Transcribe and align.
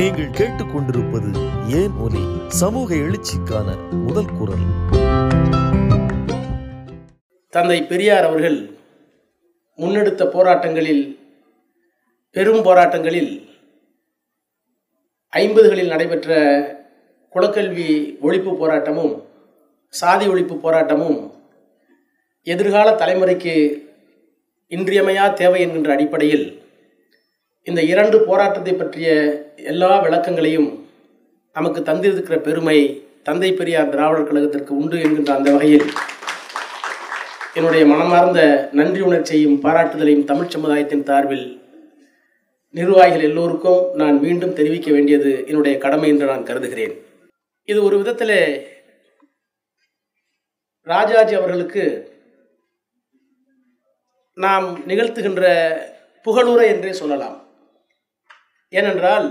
நீங்கள் 0.00 0.30
கேட்டுக்கொண்டிருப்பது 0.30 1.30
ஏன் 1.66 1.92
ஒலி? 1.92 2.22
சமூக 2.48 2.94
எழுச்சிக்கான 2.94 3.76
முதல் 3.90 4.30
குரல். 4.38 4.66
தந்தை 7.48 7.82
பெரியார் 7.82 8.24
அவர்கள் 8.24 8.78
முன்னெடுத்த 9.76 10.24
போராட்டங்களில் 10.24 11.18
பெரும் 12.30 12.64
போராட்டங்களில் 12.64 13.48
ஐம்பதுகளில் 15.30 15.88
நடைபெற்ற 15.88 16.30
குலக்கல்வி 17.34 18.16
ஒழிப்பு 18.22 18.52
போராட்டமும் 18.54 19.22
சாதி 19.88 20.28
ஒழிப்பு 20.28 20.56
போராட்டமும் 20.56 21.30
எதிர்கால 22.42 22.90
தலைமுறைக்கு 22.90 23.82
இன்றியமையா 24.68 25.32
தேவை 25.32 25.60
என்கின்ற 25.60 25.92
அடிப்படையில் 25.94 26.59
இந்த 27.66 27.80
இரண்டு 27.82 28.16
போராட்டத்தை 28.28 28.72
பற்றிய 28.74 29.08
எல்லா 29.70 29.90
விளக்கங்களையும் 30.04 30.68
நமக்கு 31.56 31.80
தந்திருக்கிற 31.80 32.36
பெருமை 32.46 32.78
தந்தை 33.22 33.50
பெரியார் 33.52 33.90
திராவிடர் 33.92 34.28
கழகத்திற்கு 34.28 34.72
உண்டு 34.80 34.96
என்கின்ற 35.00 35.30
அந்த 35.34 35.48
வகையில் 35.50 35.86
என்னுடைய 37.54 37.86
மனமார்ந்த 37.86 38.40
நன்றி 38.72 39.00
உணர்ச்சியையும் 39.00 39.58
பாராட்டுதலையும் 39.64 40.24
தமிழ் 40.24 40.52
சமுதாயத்தின் 40.54 41.06
சார்பில் 41.08 41.46
நிர்வாகிகள் 42.74 43.26
எல்லோருக்கும் 43.28 43.80
நான் 44.00 44.16
மீண்டும் 44.24 44.56
தெரிவிக்க 44.58 44.88
வேண்டியது 44.96 45.32
என்னுடைய 45.46 45.74
கடமை 45.78 46.08
என்று 46.08 46.26
நான் 46.26 46.48
கருதுகிறேன். 46.50 46.94
இது 47.68 47.78
ஒரு 47.84 47.96
விதத்தில் 47.98 48.36
ராஜாஜி 50.86 51.34
அவர்களுக்கு 51.34 51.84
நாம் 54.36 54.66
நிகழ்த்துகின்ற 54.90 55.44
புகழுரை 56.26 56.66
என்றே 56.74 56.92
சொல்லலாம். 56.92 57.38
ஏனென்றால் 58.72 59.26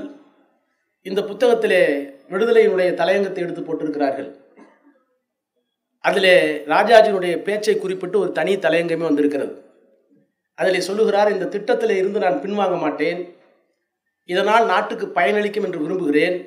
இந்த 1.01 1.21
புத்தகத்திலே 1.21 1.81
விடுதலையினுடைய 2.31 2.93
தலையங்கத்தை 2.93 3.43
எடுத்து 3.43 3.61
போட்டிருக்கிறார்கள். 3.61 4.29
அதிலே 5.99 6.35
ராஜாஜினுடைய 6.73 7.35
பேச்சை 7.37 7.77
குறிப்பிட்டு 7.77 8.19
ஒரு 8.19 8.31
தனி 8.31 8.55
தலையங்கமே 8.55 9.05
வந்திருக்கிறது. 9.07 9.53
அதில் 10.55 10.87
சொல்லுகிறார் 10.87 11.31
இந்த 11.31 11.45
திட்டத்தில் 11.45 11.95
இருந்து 11.97 12.19
நான் 12.19 12.41
பின்வாங்க 12.43 12.77
மாட்டேன். 12.79 13.19
இதனால் 14.25 14.65
நாட்டுக்கு 14.65 15.05
பயனளிக்கும் 15.07 15.65
என்று 15.67 15.83
விரும்புகிறேன். 15.83 16.37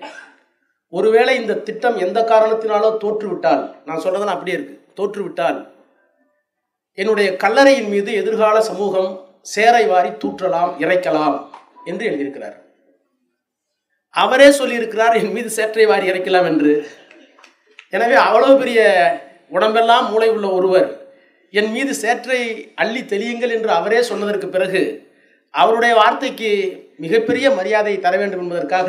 ஒருவேளை 0.89 1.41
இந்த 1.41 1.55
திட்டம் 1.55 1.97
எந்த 1.97 2.21
காரணத்தினாலோ 2.21 2.91
தோற்றுவிட்டால் 3.05 3.63
நான் 3.85 4.03
சொல்றதுன்னு 4.05 4.35
அப்படியே 4.35 4.57
இருக்கு. 4.57 4.77
தோற்றுவிட்டால் 4.99 5.59
என்னுடைய 6.95 7.37
கல்லறையின் 7.45 7.89
மீது 7.89 8.13
எதிர்கால 8.13 8.61
சமூகம் 8.61 9.13
சேரை 9.55 9.85
வாரி 9.89 10.09
தூற்றலாம் 10.25 10.73
இறைக்கலாம் 10.85 11.37
என்று 11.85 12.05
எழுதியிருக்கிறார். 12.11 12.57
அவரே 14.15 14.49
சொல்லியிருக்கிறார் 14.59 15.15
என் 15.21 15.35
மீது 15.37 15.51
சேற்றை 15.51 15.87
வாரி 15.87 16.11
இறைக்கலாம் 16.11 16.49
என்று. 16.51 16.73
எனவே 17.95 18.17
அவ்வளோ 18.25 18.59
பெரிய 18.59 18.81
உடம்பெல்லாம் 19.57 20.07
மூளை 20.11 20.29
உள்ள 20.35 20.47
ஒருவர் 20.59 20.91
என் 21.51 21.71
மீது 21.71 21.95
சேற்றை 21.95 22.41
அள்ளி 22.75 23.01
தெளியுங்கள் 23.03 23.55
என்று 23.57 23.71
அவரே 23.79 24.03
சொன்னதற்கு 24.03 24.49
பிறகு 24.49 24.83
அவருடைய 25.51 25.95
வார்த்தைக்கு 25.95 26.51
மிகப்பெரிய 27.05 27.47
மரியாதை 27.51 27.95
தர 28.01 28.17
வேண்டும் 28.17 28.43
என்பதற்காக 28.45 28.89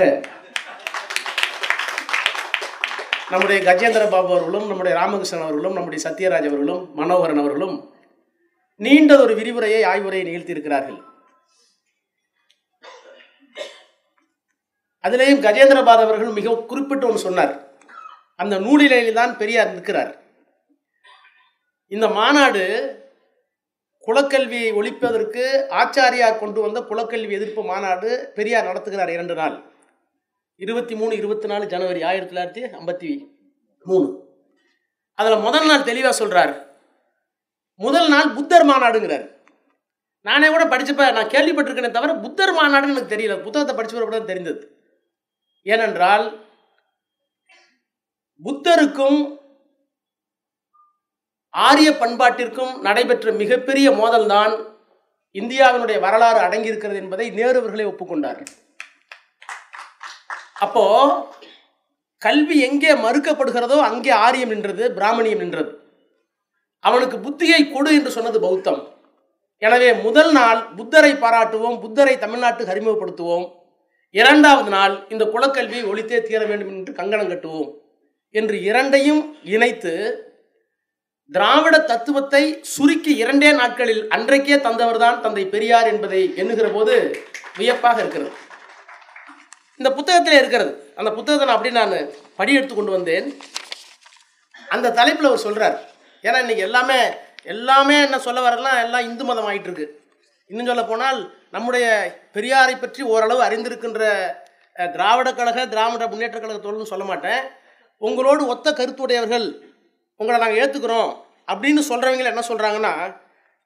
நம்முடைய 3.31 3.59
கஜேந்திர 3.67 4.03
பாபு 4.09 4.31
அவர்களும் 4.33 4.67
நம்முடைய 4.67 4.94
ராமகிருஷ்ணன் 4.99 5.45
அவர்களும் 5.45 5.75
நம்முடைய 5.77 6.01
சத்யராஜ் 6.07 6.49
அவர்களும் 6.49 6.83
மனோகரன் 6.95 7.41
அவர்களும் 7.44 7.75
நீண்ட 8.85 9.11
ஒரு 9.23 9.33
விரிவுரையை 9.39 9.81
ஆய்வுரையை 9.83 10.25
நிகழ்த்தியிருக்கிறார்கள். 10.29 10.99
அதுலேயும் 15.03 15.43
கஜேந்திரபாத் 15.45 16.03
அவர்கள் 16.05 16.37
மிக 16.39 16.55
குறிப்பிட்டு 16.55 17.07
ஒன்று 17.07 17.19
சொன்னார். 17.27 17.77
அந்த 18.35 18.59
நூலிலே 18.59 19.13
தான் 19.13 19.37
பெரியார் 19.37 19.73
நிற்கிறார். 19.73 20.21
இந்த 21.87 22.07
மாநாடு 22.07 22.63
குலக்கல்வியை 24.07 24.69
ஒழிப்பதற்கு 24.79 25.44
ஆச்சாரியார் 25.81 26.39
கொண்டு 26.39 26.61
வந்த 26.61 26.79
குலக்கல்வி 26.79 27.31
எதிர்ப்பு 27.31 27.63
மாநாடு 27.63 28.31
பெரியார் 28.35 28.67
நடத்துகிறார் 28.69 29.09
இரண்டு 29.09 29.35
நாள். 29.35 29.63
இருபத்தி 30.55 30.95
மூணு 30.95 31.16
இருபத்தி 31.16 31.47
நாலு 31.47 31.66
ஜனவரி 31.67 32.03
ஆயிரத்தி 32.03 32.35
தொள்ளாயிரத்தி 32.35 32.75
ஐம்பத்தி 32.79 33.11
மூணு. 33.85 34.07
அதில் 35.13 35.38
முதல் 35.38 35.67
நாள் 35.67 35.83
தெளிவாக 35.83 36.13
சொல்கிறார் 36.13 36.53
முதல் 37.75 38.09
நாள் 38.09 38.29
புத்தர் 38.29 38.66
மாநாடுங்கிறார். 38.66 39.25
நானே 40.22 40.49
கூட 40.49 40.63
படிச்சப்ப 40.63 41.11
நான் 41.11 41.33
கேள்விப்பட்டிருக்கேனே 41.35 41.91
தவிர 41.91 42.13
புத்தர் 42.13 42.53
மாநாடுன்னு 42.59 42.94
எனக்கு 42.95 43.16
தெரியல. 43.16 43.41
புத்தகத்தை 43.44 43.75
படிச்சு 43.75 44.09
தான் 44.11 44.25
தெரிந்தது. 44.25 44.72
ஏனென்றால் 45.72 46.25
புத்தருக்கும் 48.46 49.19
ஆரிய 51.53 51.90
பண்பாட்டிற்கும் 52.01 52.74
நடைபெற்ற 52.88 53.31
மிகப்பெரிய 53.41 53.88
மோதல்தான் 54.02 54.53
இந்தியாவினுடைய 55.41 55.97
வரலாறு 56.06 56.40
அடங்கியிருக்கிறது 56.46 57.00
என்பதை 57.03 57.25
நேருவர்களே 57.38 57.85
ஒப்புக்கொண்டார்கள் 57.91 57.91
ஒப்புக்கொண்டார். 57.91 58.41
அப்போ 60.66 60.84
கல்வி 62.25 62.57
எங்கே 62.68 62.91
மறுக்கப்படுகிறதோ 63.06 63.78
அங்கே 63.90 64.12
ஆரியம் 64.25 64.52
நின்றது 64.53 64.84
பிராமணியம் 64.97 65.41
நின்றது. 65.44 65.72
அவனுக்கு 66.88 67.18
புத்தியை 67.25 67.62
கொடு 67.66 67.90
என்று 67.97 68.12
சொன்னது 68.18 68.40
பௌத்தம். 68.46 68.81
எனவே 69.66 69.90
முதல் 70.06 70.31
நாள் 70.38 70.62
புத்தரை 70.78 71.12
பாராட்டுவோம் 71.23 71.78
புத்தரை 71.84 72.16
தமிழ்நாட்டுக்கு 72.23 72.73
அறிமுகப்படுத்துவோம். 72.73 73.46
இரண்டாவது 74.16 74.69
நாள் 74.69 74.96
இந்த 75.09 75.24
குலக்கல்வியை 75.25 75.84
ஒழித்தே 75.91 76.22
தீர 76.22 76.46
வேண்டும் 76.46 76.69
என்று 76.69 76.94
கங்கணம் 76.94 77.29
கட்டுவோம் 77.29 77.72
என்று 78.31 78.62
இரண்டையும் 78.62 79.22
இணைத்து 79.44 79.94
திராவிட 81.31 81.78
தத்துவத்தை 81.78 82.41
சுருக்கி 82.62 83.16
இரண்டே 83.16 83.52
நாட்களில் 83.52 84.07
அன்றைக்கே 84.09 84.56
தந்தவர்தான் 84.56 85.22
தந்தை 85.22 85.46
பெரியார் 85.46 85.88
என்பதை 85.88 86.35
எண்ணுகிற 86.35 86.68
போது 86.68 86.96
வியப்பாக 87.57 87.97
இருக்கிறது. 88.00 88.31
இந்த 89.78 89.90
புத்தகத்தில் 89.94 90.40
இருக்கிறது. 90.40 90.72
அந்த 90.96 91.12
புத்தகத்தை 91.12 91.46
நான் 91.47 91.56
அப்படி 91.56 91.73
நான் 91.73 91.96
படி 92.35 92.53
எடுத்து 92.53 92.75
கொண்டு 92.75 92.91
வந்தேன். 92.91 93.28
அந்த 94.69 94.94
தலைப்பில் 95.00 95.25
அவர் 95.25 95.46
சொல்கிறார் 95.47 95.78
ஏன்னா 96.23 96.40
இன்னைக்கு 96.40 96.63
எல்லாமே 96.63 97.00
எல்லாமே 97.44 98.02
என்ன 98.02 98.19
சொல்ல 98.19 98.41
வரலாம் 98.41 98.81
எல்லாம் 98.84 99.06
இந்து 99.09 99.23
மதம் 99.23 99.47
ஆயிட்டு 99.50 99.69
இருக்கு 99.69 99.88
இன்னும் 100.51 100.69
சொல்ல 100.69 100.83
போனால் 100.85 101.19
நம்முடைய 101.51 101.85
பெரியாரை 102.35 102.75
பற்றி 102.79 103.01
ஓரளவு 103.13 103.41
அறிந்திருக்கின்ற 103.47 104.03
திராவிட 104.95 105.29
கழக 105.33 105.67
திராவிட 105.73 106.07
முன்னேற்ற 106.07 106.39
கழக 106.39 106.59
தோழன்னு 106.63 106.91
சொல்ல 106.93 107.05
மாட்டேன். 107.05 107.41
உங்களோடு 108.07 108.43
ஒத்த 108.53 108.71
கருத்துடையவர்கள் 108.71 109.47
உங்களை 110.19 110.37
நாங்கள் 110.43 110.61
ஏற்றுக்கிறோம் 110.61 111.11
அப்படின்னு 111.51 111.81
சொல்கிறவங்க 111.89 112.31
என்ன 112.31 112.43
சொல்கிறாங்கன்னா 112.49 112.93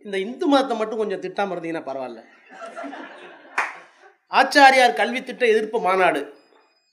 இந்த 0.05 0.17
இந்து 0.25 0.45
மதத்தை 0.47 0.75
மட்டும் 0.77 1.01
கொஞ்சம் 1.01 1.23
திட்டாமல் 1.23 1.55
இருந்தீங்கன்னா 1.55 1.88
பரவாயில்ல. 1.89 2.21
ஆச்சாரியார் 4.39 4.99
கல்வி 4.99 5.23
திட்ட 5.23 5.44
எதிர்ப்பு 5.53 5.79
மாநாடு. 5.79 6.21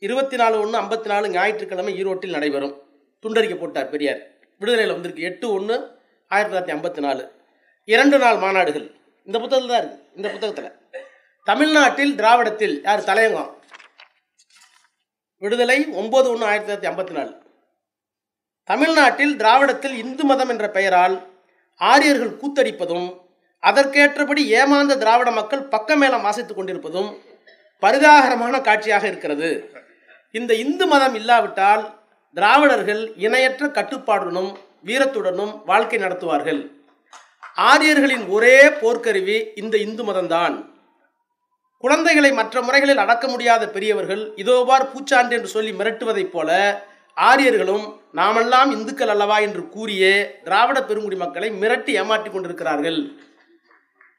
இருபத்தி 0.06 0.36
நாலு 0.36 0.56
ஒன்று 0.60 0.80
ஐம்பத்தி 0.80 1.08
நாலு 1.12 1.26
ஞாயிற்றுக்கிழமை 1.28 1.92
ஈரோட்டில் 2.00 2.36
நடைபெறும். 2.36 2.74
துண்டறிக்கை 3.22 3.56
போட்டார் 3.58 3.92
பெரியார். 3.94 4.20
விடுதலையில் 4.60 4.94
வந்திருக்கு. 4.96 5.28
எட்டு 5.30 5.46
ஒன்று 5.52 5.76
ஆயிரத்தி 6.30 6.52
தொள்ளாயிரத்தி 6.54 6.76
ஐம்பத்தி 6.76 7.00
நாலு 7.06 7.24
இரண்டு 7.84 8.18
நாள் 8.18 8.42
மாநாடுகள். 8.44 8.86
இந்த 9.26 9.38
புத்தகத்தில் 9.38 9.72
தான் 9.72 9.82
இருக்குது 9.82 10.16
இந்த 10.16 10.28
புத்தகத்தில். 10.30 10.70
தமிழ்நாட்டில் 11.42 12.14
திராவிடத்தில் 12.14 12.82
யார்? 12.82 13.00
தலையங்கம். 13.00 13.52
விடுதலை 15.38 15.86
ஒம்பது 15.86 16.28
ஒன்று 16.28 16.46
ஆயிரத்தி 16.46 16.72
தொள்ளாயிரத்தி 16.72 16.90
ஐம்பத்தி 16.90 17.10
நாலு. 17.10 17.42
தமிழ்நாட்டில் 18.64 19.36
திராவிடத்தில் 19.36 19.96
இந்து 19.96 20.24
மதம் 20.24 20.48
என்ற 20.48 20.70
பெயரால் 20.70 21.28
ஆரியர்கள் 21.76 22.38
கூத்தடிப்பதும் 22.42 23.22
அதற்கேற்றபடி 23.62 24.46
ஏமாந்த 24.46 24.96
திராவிட 24.96 25.30
மக்கள் 25.30 25.68
பக்கமேளம் 25.74 26.20
வாசித்துக் 26.20 26.56
கொண்டிருப்பதும் 26.56 27.10
பரிதாகரமான 27.82 28.60
காட்சியாக 28.60 29.06
இருக்கிறது. 29.06 29.70
இந்த 30.31 30.54
இந்து 30.54 30.87
மதம் 30.87 31.14
இல்லாவிட்டால் 31.14 31.99
திராவிடர்கள் 32.34 33.16
இணையற்ற 33.16 33.66
கட்டுப்பாடுடனும் 33.66 34.56
வீரத்துடனும் 34.84 35.64
வாழ்க்கை 35.64 35.99
நடத்துவார்கள். 35.99 36.74
ஆரியர்களின் 37.56 38.26
ஒரே 38.26 38.68
போர்க்கருவி 38.68 39.48
இந்த 39.54 39.76
இந்து 39.76 40.04
மதம்தான். 40.04 40.72
குழந்தைகளை 41.78 42.32
மற்ற 42.32 42.62
முறைகளில் 42.62 42.96
அடக்க 42.96 43.28
முடியாத 43.28 43.68
பெரியவர்கள் 43.68 44.32
இதோபார் 44.36 44.90
பூச்சாண்டு 44.92 45.30
என்று 45.30 45.46
சொல்லி 45.46 45.70
மிரட்டுவதைப் 45.70 46.30
போல 46.30 46.82
ஆரியர்களும் 47.14 48.00
நாமெல்லாம் 48.12 48.70
இந்துக்கள் 48.70 49.08
அல்லவா 49.08 49.38
என்று 49.38 49.62
கூறியே 49.62 50.42
திராவிட 50.42 50.82
பெருங்குடி 50.82 51.16
மக்களை 51.16 51.50
மிரட்டி 51.50 51.90
ஏமாற்றிக் 51.90 52.32
கொண்டிருக்கிறார்கள். 52.32 53.12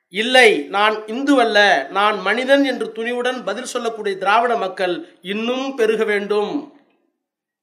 இல்லை 0.09 0.59
நான் 0.69 0.95
இந்துவல்ல 0.95 1.89
நான் 1.89 2.19
மனிதன் 2.19 2.63
என்று 2.63 2.91
துணிவுடன் 2.95 3.43
பதில் 3.45 3.65
சொல்லக்கூடிய 3.65 4.17
திராவிட 4.17 4.57
மக்கள் 4.57 5.15
இன்னும் 5.21 5.75
பெருக 5.75 6.03
வேண்டும். 6.03 6.81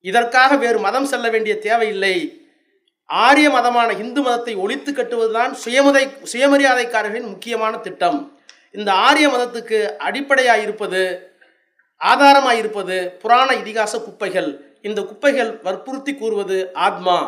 இதற்காக 0.00 0.56
வேறு 0.56 0.78
மதம் 0.78 1.04
செல்ல 1.04 1.28
வேண்டிய 1.28 1.58
தேவையில்லை. 1.58 2.41
ஆரிய 3.24 3.46
மதமான 3.50 3.88
இந்து 3.98 4.20
மதத்தை 4.20 4.54
ஒழித்து 4.54 4.90
கட்டுவதுதான் 4.92 5.52
சுயமதை 5.62 6.04
சுயமரியாதைக்காரர்களின் 6.32 7.30
முக்கியமான 7.32 7.76
திட்டம். 7.76 8.18
இந்த 8.70 8.90
ஆரிய 9.06 9.26
மதத்துக்கு 9.28 9.78
அடிப்படையாக 9.98 10.62
இருப்பது 10.62 11.02
ஆதாரமாக 12.00 12.56
இருப்பது 12.56 12.96
புராண 13.22 13.48
இதிகாச 13.52 13.94
குப்பைகள். 14.04 14.50
இந்த 14.82 15.00
குப்பைகள் 15.02 15.50
வற்புறுத்தி 15.66 16.12
கூறுவது 16.14 16.58
ஆத்மா. 16.86 17.18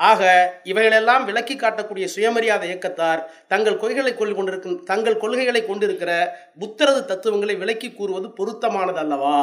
ஆக 0.00 0.22
இவைகளெல்லாம் 0.64 1.24
விளக்கி 1.24 1.54
காட்டக்கூடிய 1.56 2.04
சுயமரியாதை 2.14 2.68
இயக்கத்தார் 2.68 3.20
தங்கள் 3.48 3.80
கொள்கைகளை 3.82 4.12
கொண்டு 4.14 4.34
கொண்டிருக்கும் 4.34 4.78
தங்கள் 4.84 5.20
கொள்கைகளை 5.22 5.62
கொண்டிருக்கிற 5.66 6.12
புத்தரது 6.58 7.02
தத்துவங்களை 7.04 7.54
விளக்கி 7.56 7.88
கூறுவது 7.90 8.28
பொருத்தமானது 8.38 8.98
அல்லவா 8.98 9.38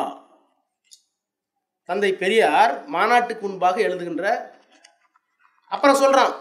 தந்தை 1.90 2.12
பெரியார் 2.14 2.74
மாநாட்டுக்கு 2.88 3.44
முன்பாக 3.48 3.80
எழுதுகின்ற 3.82 4.26
அப்புறம் 5.74 6.00
சொல்கிறான் 6.04 6.34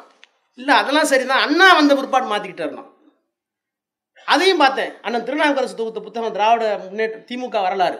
இல்லை 0.58 0.74
அதெல்லாம் 0.80 1.10
சரிதான். 1.12 1.44
அண்ணா 1.46 1.66
வந்த 1.78 1.92
பிற்பாடு 1.98 2.26
மாற்றிக்கிட்டாருண்ணா 2.30 2.84
அதையும் 4.32 4.62
பார்த்தேன். 4.62 4.92
அண்ணன் 5.02 5.26
திருநாவுக்கரசு 5.26 5.78
தொகுத்த 5.78 6.00
புத்தகம் 6.06 6.34
திராவிட 6.36 6.64
முன்னேற்ற 6.84 7.18
திமுக 7.28 7.62
வரலாறு. 7.66 7.98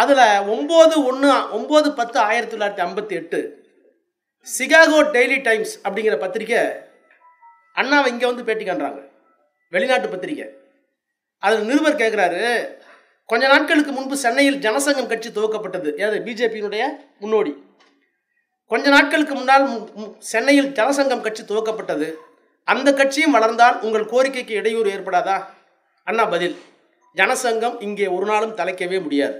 அதில் 0.00 0.24
ஒம்பது 0.54 0.96
ஒன்று 1.10 1.30
ஒம்பது 1.58 1.88
பத்து 2.00 2.18
ஆயிரத்தி 2.28 2.54
தொள்ளாயிரத்தி 2.54 2.84
ஐம்பத்தி 2.86 3.14
எட்டு 3.20 3.38
சிகாகோ 4.46 4.98
டெய்லி 5.16 5.38
டைம்ஸ் 5.48 5.74
அப்படிங்கிற 5.86 6.16
பத்திரிக்கை 6.24 6.60
அண்ணாவை 7.80 8.08
இங்கே 8.14 8.26
வந்து 8.30 8.46
பேட்டி 8.48 8.64
காண்றாங்க. 8.64 9.00
வெளிநாட்டு 9.74 10.08
பத்திரிக்கை. 10.12 10.46
அதில் 11.44 11.68
நிருபர் 11.70 12.00
கேட்குறாரு 12.02 12.44
கொஞ்ச 13.30 13.44
நாட்களுக்கு 13.52 13.92
முன்பு 13.98 14.16
சென்னையில் 14.24 14.62
ஜனசங்கம் 14.66 15.10
கட்சி 15.10 15.28
துவக்கப்பட்டது. 15.30 15.90
ஏதாவது 16.00 16.18
பிஜேபியினுடைய 16.26 16.84
முன்னோடி. 17.22 17.52
கொஞ்ச 18.70 18.88
நாட்களுக்கு 18.88 19.34
முன்னால் 19.34 19.64
சென்னையில் 20.18 20.68
ஜனசங்கம் 20.78 21.20
கட்சி 21.20 21.42
துவக்கப்பட்டது. 21.42 22.08
அந்த 22.64 22.94
கட்சியும் 22.94 23.30
வளர்ந்தால் 23.30 23.80
உங்கள் 23.80 24.10
கோரிக்கைக்கு 24.12 24.50
இடையூறு 24.50 24.90
ஏற்படாதா? 24.90 25.44
அண்ணா 26.04 26.24
பதில். 26.24 26.54
ஜனசங்கம் 27.16 27.82
இங்கே 27.86 28.06
ஒரு 28.06 28.26
நாளும் 28.26 28.56
தலைக்கவே 28.56 29.02
முடியாது. 29.02 29.36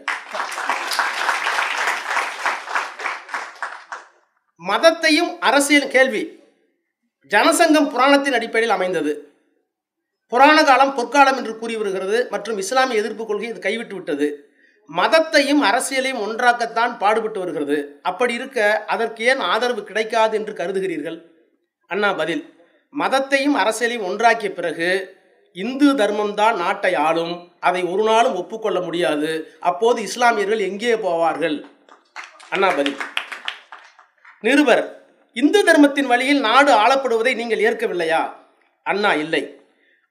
மதத்தையும் 4.70 5.32
அரசியல் 5.38 5.88
கேள்வி. 5.88 6.24
ஜனசங்கம் 7.28 7.90
புராணத்தின் 7.94 8.38
அடிப்படையில் 8.40 8.76
அமைந்தது. 8.76 9.14
புராண 10.26 10.64
காலம் 10.64 10.94
பொற்காலம் 10.94 11.36
என்று 11.36 11.58
கூறி 11.58 11.76
வருகிறது 11.76 12.26
மற்றும் 12.30 12.58
இஸ்லாமிய 12.58 13.00
எதிர்ப்பு 13.00 13.26
கொள்கை 13.26 13.48
இது 13.48 13.60
கைவிட்டு 13.60 13.94
விட்டது. 13.94 14.49
மதத்தையும் 14.96 15.62
அரசியலையும் 15.62 16.22
ஒன்றாக்கத்தான் 16.26 16.98
பாடுபட்டு 16.98 17.38
வருகிறது. 17.38 17.98
அப்படி 18.02 18.34
இருக்க 18.34 18.84
அதற்கு 18.86 19.24
ஏன் 19.24 19.38
ஆதரவு 19.38 19.84
கிடைக்காது 19.84 20.36
என்று 20.38 20.52
கருதுகிறீர்கள்? 20.52 21.18
அண்ணா 21.86 22.12
பதில். 22.12 22.54
மதத்தையும் 22.98 23.56
அரசியலையும் 23.56 24.06
ஒன்றாக்கிய 24.06 24.50
பிறகு 24.52 25.18
இந்து 25.52 25.94
தர்மம்தான் 25.94 26.56
நாட்டை 26.56 26.94
ஆளும். 26.94 27.52
அதை 27.60 27.82
ஒரு 27.82 28.02
நாளும் 28.02 28.34
ஒப்புக்கொள்ள 28.34 28.80
முடியாது. 28.80 29.56
அப்போது 29.60 30.02
இஸ்லாமியர்கள் 30.02 30.58
எங்கே 30.58 30.94
போவார்கள்? 30.94 31.64
அண்ணா 32.50 32.70
பதில். 32.70 32.96
நிருபர் 34.40 34.84
இந்து 35.32 35.64
தர்மத்தின் 35.64 36.06
வழியில் 36.06 36.40
நாடு 36.40 36.72
ஆளப்படுவதை 36.72 37.34
நீங்கள் 37.34 37.58
ஏற்கவில்லையா? 37.58 38.32
அண்ணா 38.82 39.12
இல்லை. 39.14 39.60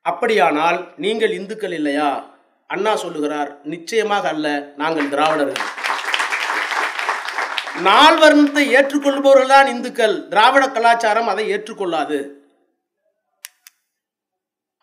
அப்படியானால் 0.02 0.94
நீங்கள் 0.98 1.32
இந்துக்கள் 1.32 1.72
இல்லையா? 1.72 2.38
அண்ணா 2.70 2.92
சொல்லுகிறார் 2.96 3.52
நிச்சயமாக 3.74 4.26
அல்ல 4.34 4.48
நாங்கள் 4.82 5.12
திராவிடர்கள். 5.14 5.70
நால்வர்ணத்தை 7.88 8.64
ஏற்றுக்கொள்பவர்கள்தான் 8.78 9.72
இந்துக்கள். 9.74 10.16
திராவிட 10.34 10.66
கலாச்சாரம் 10.68 11.32
அதை 11.34 11.46
ஏற்றுக்கொள்ளாது. 11.56 12.20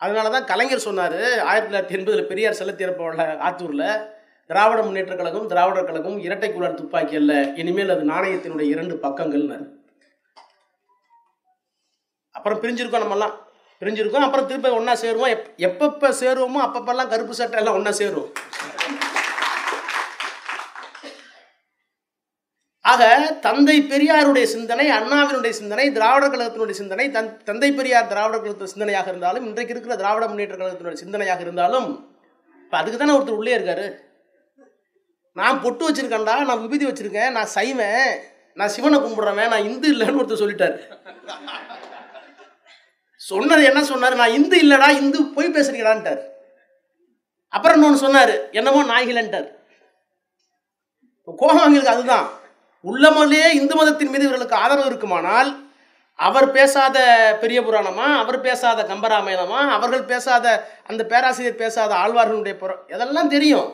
அதனால 0.01 0.29
தான் 0.29 0.49
கலைஞர் 0.51 0.85
சொன்னார் 0.87 1.19
ஆயிரத்தி 1.49 1.69
தொள்ளாயிரத்தி 1.69 1.97
எண்பதில் 1.97 2.29
பெரியார் 2.31 2.59
செலுத்தியிருப்பவள 2.59 3.23
ஆத்தூரில் 3.47 3.87
திராவிட 4.49 4.79
முன்னேற்ற 4.81 5.15
கழகம் 5.15 5.47
திராவிடர் 5.47 5.89
கழகம் 5.89 6.19
இரட்டை 6.19 6.49
குழார் 6.49 6.79
துப்பாக்கி 6.81 7.15
அல்ல 7.15 7.33
இனிமேல் 7.61 7.93
அது 7.95 8.03
நாணயத்தினுடைய 8.11 8.67
இரண்டு 8.75 8.95
பக்கங்கள்னு 9.05 9.57
அப்புறம் 12.35 12.61
பிரிஞ்சிருக்கோம் 12.61 13.05
நம்மலாம் 13.05 13.35
பிரிஞ்சிருக்கோம் 13.81 14.25
அப்புறம் 14.25 14.47
திருப்பி 14.49 14.69
ஒன்றா 14.77 14.93
சேருவோம். 15.03 15.31
எப் 15.35 15.49
எப்பப்போ 15.67 16.09
சேருவோமோ 16.21 16.59
அப்பப்பெல்லாம் 16.67 17.11
கருப்பு 17.13 17.33
சட்டை 17.39 17.59
எல்லாம் 17.61 17.77
ஒன்றா 17.79 17.93
சேருவோம். 18.01 18.31
ஆக 22.91 23.03
தந்தை 23.45 23.75
பெரியாருடைய 23.91 24.45
சிந்தனை 24.53 24.85
அண்ணாவினுடைய 24.97 25.53
சிந்தனை 25.57 25.85
திராவிடர் 25.95 26.31
கழகத்தினுடைய 26.33 26.75
சிந்தனை 26.81 27.05
தன் 27.15 27.27
தந்தை 27.47 27.69
பெரியார் 27.79 28.09
திராவிடர் 28.11 28.41
கழகத்தின் 28.43 28.73
சிந்தனையாக 28.73 29.11
இருந்தாலும் 29.13 29.45
இன்றைக்கு 29.49 29.73
இருக்கிற 29.75 29.95
திராவிட 30.01 30.27
முன்னேற்ற 30.29 30.55
கழகத்தினுடைய 30.61 30.99
சிந்தனையாக 31.03 31.43
இருந்தாலும் 31.45 31.89
இப்போ 32.63 32.77
அதுக்கு 32.79 32.99
தானே 33.01 33.15
ஒருத்தர் 33.17 33.39
உள்ளே 33.41 33.55
இருக்காரு. 33.57 33.87
நான் 35.39 35.61
பொட்டு 35.65 35.83
வச்சிருக்கேன்டா 35.87 36.37
நான் 36.49 36.63
விபூதி 36.63 36.87
வச்சிருக்கேன் 36.89 37.35
நான் 37.37 37.53
சைவன் 37.57 37.99
நான் 38.59 38.73
சிவனை 38.75 38.97
கும்பிடுறவன் 38.99 39.53
நான் 39.53 39.67
இந்து 39.69 39.87
இல்லைன்னு 39.93 40.19
ஒருத்தர் 40.21 40.43
சொல்லிட்டாரு. 40.43 40.79
சொன்னது 43.29 43.63
என்ன 43.69 43.81
சொன்னார்? 43.91 44.15
நான் 44.21 44.35
இந்து 44.37 44.57
இல்லடா 44.63 44.89
இந்து 45.01 45.19
போய் 45.35 45.55
பேசுறீங்களான்ட்டார். 45.55 46.19
அப்புறம் 47.53 47.77
இன்னொன்று 47.77 48.03
சொன்னார் 48.05 48.33
என்னமோ 48.51 48.81
நாய்களன்ட்டார் 48.93 49.47
கோபம் 51.27 51.61
அவங்களுக்கு 51.61 51.93
அதுதான். 51.93 52.27
உள்ளமலே 52.85 53.45
இந்து 53.59 53.75
மதத்தின் 53.77 54.11
மீது 54.11 54.25
இவர்களுக்கு 54.27 54.61
ஆதரவு 54.63 54.89
இருக்குமானால் 54.89 55.49
அவர் 56.19 56.47
பேசாத 56.51 56.97
பெரிய 57.41 57.59
புராணமா 57.61 58.05
அவர் 58.21 58.37
பேசாத 58.45 58.85
கம்பராமாயணமா 58.91 59.59
அவர்கள் 59.75 60.07
பேசாத 60.11 60.45
அந்த 60.89 61.01
பேராசிரியர் 61.11 61.59
பேசாத 61.63 61.91
ஆழ்வார்களுடைய 62.03 62.55
புறம் 62.57 62.81
இதெல்லாம் 62.93 63.33
தெரியும். 63.35 63.67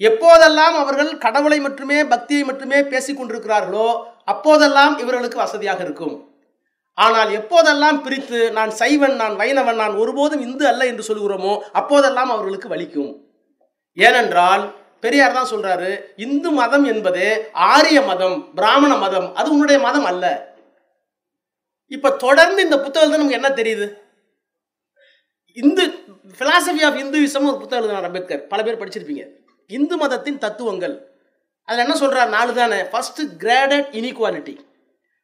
எப்போதெல்லாம் 0.00 0.74
அவர்கள் 0.82 1.10
கடவுளை 1.24 1.58
மட்டுமே 1.60 1.98
பக்தியை 2.04 2.42
மட்டுமே 2.44 2.80
பேசிக்கொண்டிருக்கிறார்களோ 2.92 3.88
அப்போதெல்லாம் 4.24 4.94
இவர்களுக்கு 4.98 5.38
வசதியாக 5.44 5.82
இருக்கும். 5.86 6.16
ஆனால் 6.98 7.30
எப்போதெல்லாம் 7.38 7.98
பிரித்து 8.04 8.38
நான் 8.52 8.70
சைவன் 8.70 9.14
நான் 9.14 9.34
வைணவன் 9.36 9.80
நான் 9.82 9.94
ஒருபோதும் 9.94 10.44
இந்து 10.46 10.64
அல்ல 10.66 10.86
என்று 10.86 11.04
சொல்கிறோமோ 11.10 11.52
அப்போதெல்லாம் 11.72 12.30
அவர்களுக்கு 12.34 12.68
வலிக்கும். 12.74 13.12
ஏனென்றால் 13.98 14.64
பெரியார் 15.00 15.36
தான் 15.36 15.50
சொல்றாரு 15.50 15.90
இந்து 16.16 16.50
மதம் 16.50 16.84
என்பது 16.84 17.24
ஆரிய 17.52 17.98
மதம் 18.02 18.36
பிராமண 18.54 18.92
மதம் 18.96 19.34
அது 19.34 19.50
உன்னுடைய 19.50 19.78
மதம் 19.80 20.04
அல்ல. 20.04 20.24
இப்ப 21.86 22.10
தொடர்ந்து 22.10 22.60
இந்த 22.62 22.76
புத்தகத்தை 22.80 23.18
நமக்கு 23.18 23.38
என்ன 23.40 23.50
தெரியுது? 23.60 23.86
இந்து 25.52 25.84
பிலாசபி 26.38 26.82
ஆஃப் 26.88 26.98
இந்துவிசம் 27.02 27.48
ஒரு 27.50 27.58
புத்தகம் 27.62 27.82
எழுதினார் 27.82 28.08
அம்பேத்கர். 28.08 28.46
பல 28.46 28.62
பேர் 28.62 28.80
படிச்சிருப்பீங்க. 28.80 29.24
இந்து 29.66 29.96
மதத்தின் 29.96 30.38
தத்துவங்கள். 30.38 30.96
அதில் 31.68 31.84
என்ன 31.84 31.96
சொல்கிறார் 31.96 32.28
நாலு 32.28 32.52
தானே 32.54 32.80
ஃபர்ஸ்ட் 32.92 33.22
கிரேடட் 33.44 33.88
இனிக்வாலிட்டி 34.00 34.54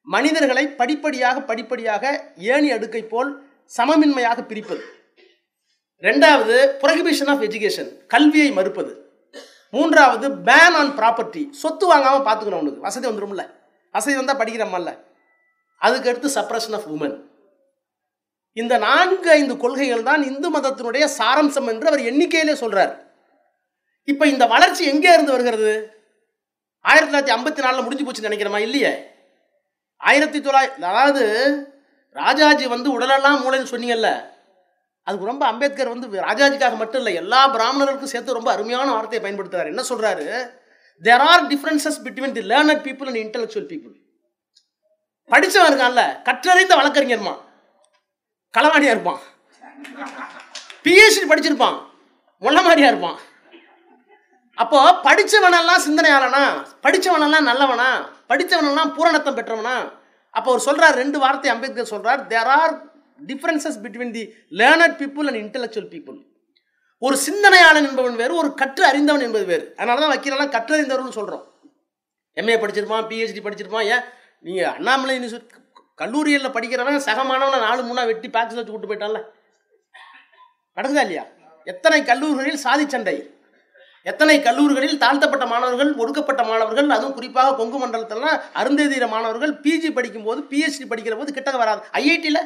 மனிதர்களை 0.06 0.64
படிப்படியாக 0.68 1.40
படிப்படியாக 1.40 2.04
ஏணி 2.36 2.70
அடுக்கை 2.70 3.02
போல் 3.12 3.30
சமமின்மையாக 3.76 4.46
பிரிப்பது. 4.50 4.82
ரெண்டாவது 6.02 6.56
புரகிபிஷன் 6.82 7.30
ஆஃப் 7.32 7.42
எஜுகேஷன் 7.46 7.90
கல்வியை 8.06 8.50
மறுப்பது. 8.50 8.92
மூன்றாவது 9.70 10.26
பேன் 10.48 10.76
ஆன் 10.80 10.92
ப்ராப்பர்ட்டி 10.98 11.42
சொத்து 11.50 11.86
வாங்காமல் 11.86 12.26
பார்த்துக்கணும் 12.26 12.60
அவனுக்கு. 12.60 12.80
வசதி 12.80 13.06
வந்துடும்ல 13.08 13.44
வசதி 13.90 14.16
வந்தால் 14.16 14.40
படிக்கிறோமல்ல 14.40 14.90
அதுக்கு 15.76 16.08
அடுத்து 16.08 16.28
சப்ரஷன் 16.28 16.76
ஆஃப் 16.78 16.90
உமன் 16.94 17.16
இந்த 18.52 18.78
நான்கு 18.78 19.30
ஐந்து 19.30 19.56
கொள்கைகள் 19.56 20.02
தான் 20.02 20.22
இந்து 20.22 20.48
மதத்தினுடைய 20.58 21.04
சாரம்சம் 21.18 21.68
என்று 21.72 21.88
அவர் 21.88 22.02
எண்ணிக்கையிலே 22.10 22.52
சொல்கிறார் 22.52 22.92
இப்போ 24.04 24.26
இந்த 24.26 24.46
வளர்ச்சி 24.46 24.84
எங்கே 24.84 25.12
இருந்து 25.12 25.32
வருகிறது? 25.32 25.72
ஆயிரத்தி 26.80 27.10
தொள்ளாயிரத்தி 27.10 27.34
ஐம்பத்தி 27.36 27.62
நாலில் 27.64 27.82
முடிஞ்சு 27.82 28.04
போச்சுன்னு 28.04 28.30
நினைக்கிறோமா? 28.30 28.58
இல்லையே. 28.58 29.13
ஆயிரத்தி 30.04 30.40
தொள்ளாயிரத்தி 30.40 30.82
அதாவது 30.82 31.22
ராஜாஜி 32.10 32.66
வந்து 32.66 32.92
உடலெல்லாம் 32.92 33.40
மூளைன்னு 33.42 33.72
சொன்னீங்கல்ல 33.72 34.08
அதுக்கு 35.02 35.26
ரொம்ப 35.26 35.46
அம்பேத்கர் 35.46 35.88
வந்து 35.88 36.20
ராஜாஜிக்காக 36.20 36.76
மட்டும் 36.76 36.96
இல்லை 36.96 37.14
எல்லா 37.14 37.54
பிராமணர்களுக்கும் 37.54 38.12
சேர்த்து 38.12 38.32
ரொம்ப 38.32 38.52
அருமையான 38.52 38.92
வார்த்தையை 38.92 39.32
பயன்படுத்துறாரு. 39.32 39.64
என்ன 39.64 39.82
சொல்றாரு? 39.88 40.50
There 41.02 41.20
are 41.20 41.46
differences 41.46 42.00
between 42.04 42.32
the 42.32 42.40
learned 42.40 42.84
people 42.86 43.06
and 43.06 43.16
intellectual 43.16 43.68
people 43.72 43.94
படித்தவன் 45.26 45.72
இருக்கான்ல 45.72 46.22
கற்றறிந்த 46.22 46.76
வழக்கறிஞர்மா 46.76 47.34
களவாடியாக 48.58 48.94
இருப்பான். 48.94 49.18
பிஹெச்டி 50.84 51.28
படிச்சிருப்பான். 51.28 51.78
முள்ள 52.38 52.62
மாதிரியா 52.62 52.88
இருப்பான். 52.88 53.18
அப்போ 54.54 54.92
படித்தவனெல்லாம் 54.92 55.88
சிந்தனையாளனா? 55.88 56.66
படிச்சவனெல்லாம் 56.82 57.48
நல்லவனா? 57.50 58.13
படித்தவனெல்லாம் 58.30 58.92
பூரணத்தம் 58.96 59.38
பெற்றவனா? 59.38 59.76
அப்போ 60.34 60.48
அவர் 60.50 60.66
சொல்கிறார் 60.68 60.94
ரெண்டு 60.94 61.18
வார்த்தை 61.18 61.50
அம்பேத்கர் 61.52 61.92
சொல்கிறார் 61.92 62.20
there 62.26 62.50
are 62.58 62.72
differences 63.20 63.80
between 63.84 64.14
the 64.16 64.22
learned 64.60 64.96
people 65.02 65.28
and 65.30 65.40
intellectual 65.44 65.90
people 65.94 66.18
ஒரு 67.02 67.16
சிந்தனையாளன் 67.26 67.86
என்பவன் 67.88 68.16
வேறு 68.16 68.34
ஒரு 68.34 68.50
கற்று 68.54 68.82
அறிந்தவன் 68.84 69.24
என்பது 69.26 69.44
வேறு. 69.44 69.64
அதனால 69.78 70.00
தான் 70.00 70.12
வக்கீலெல்லாம் 70.14 70.54
கற்றறிந்தவர்னு 70.56 71.16
சொல்கிறோம் 71.18 71.44
எம்ஏ 72.36 72.56
படிச்சிருப்பான் 72.62 73.06
பிஹெச்டி 73.10 73.40
படிச்சிருப்பான் 73.44 73.86
ஏன்? 73.94 74.04
நீங்கள் 74.44 74.72
அண்ணாமலை 74.76 75.14
யூனிவர்சிட்டி 75.16 75.60
கல்லூரியில் 75.98 76.54
படிக்கிறவன் 76.56 77.04
சகமானவனை 77.08 77.58
நாலு 77.60 77.82
மூணா 77.88 78.02
வெட்டி 78.06 78.28
பேக்ஸ் 78.28 78.56
வச்சு 78.58 78.72
கூட்டு 78.72 78.88
போயிட்டான்ல. 78.90 79.20
நடக்குதா 80.76 81.04
இல்லையா? 81.06 81.24
எத்தனை 81.66 81.98
கல்லூரிகளில் 82.04 82.62
சாதி 82.64 82.84
சண்டை? 82.88 83.14
எத்தனை 84.10 84.34
கல்லூரிகளில் 84.46 85.00
தாழ்த்தப்பட்ட 85.02 85.44
மாணவர்கள் 85.52 85.90
ஒடுக்கப்பட்ட 86.02 86.42
மாணவர்கள் 86.48 86.88
அதுவும் 86.96 87.14
குறிப்பாக 87.18 87.54
கொங்கு 87.60 87.78
மண்டலத்திலாம் 87.82 88.40
அருந்தேதீர 88.60 89.04
மாணவர்கள் 89.12 89.52
பிஜி 89.64 89.90
படிக்கும்போது 89.98 90.40
பிஹெச்டி 90.50 90.86
படிக்கிற 90.90 91.14
போது 91.20 91.36
கிட்டக்க 91.36 91.58
வராது. 91.62 91.80
ஐஐடியில் 92.00 92.42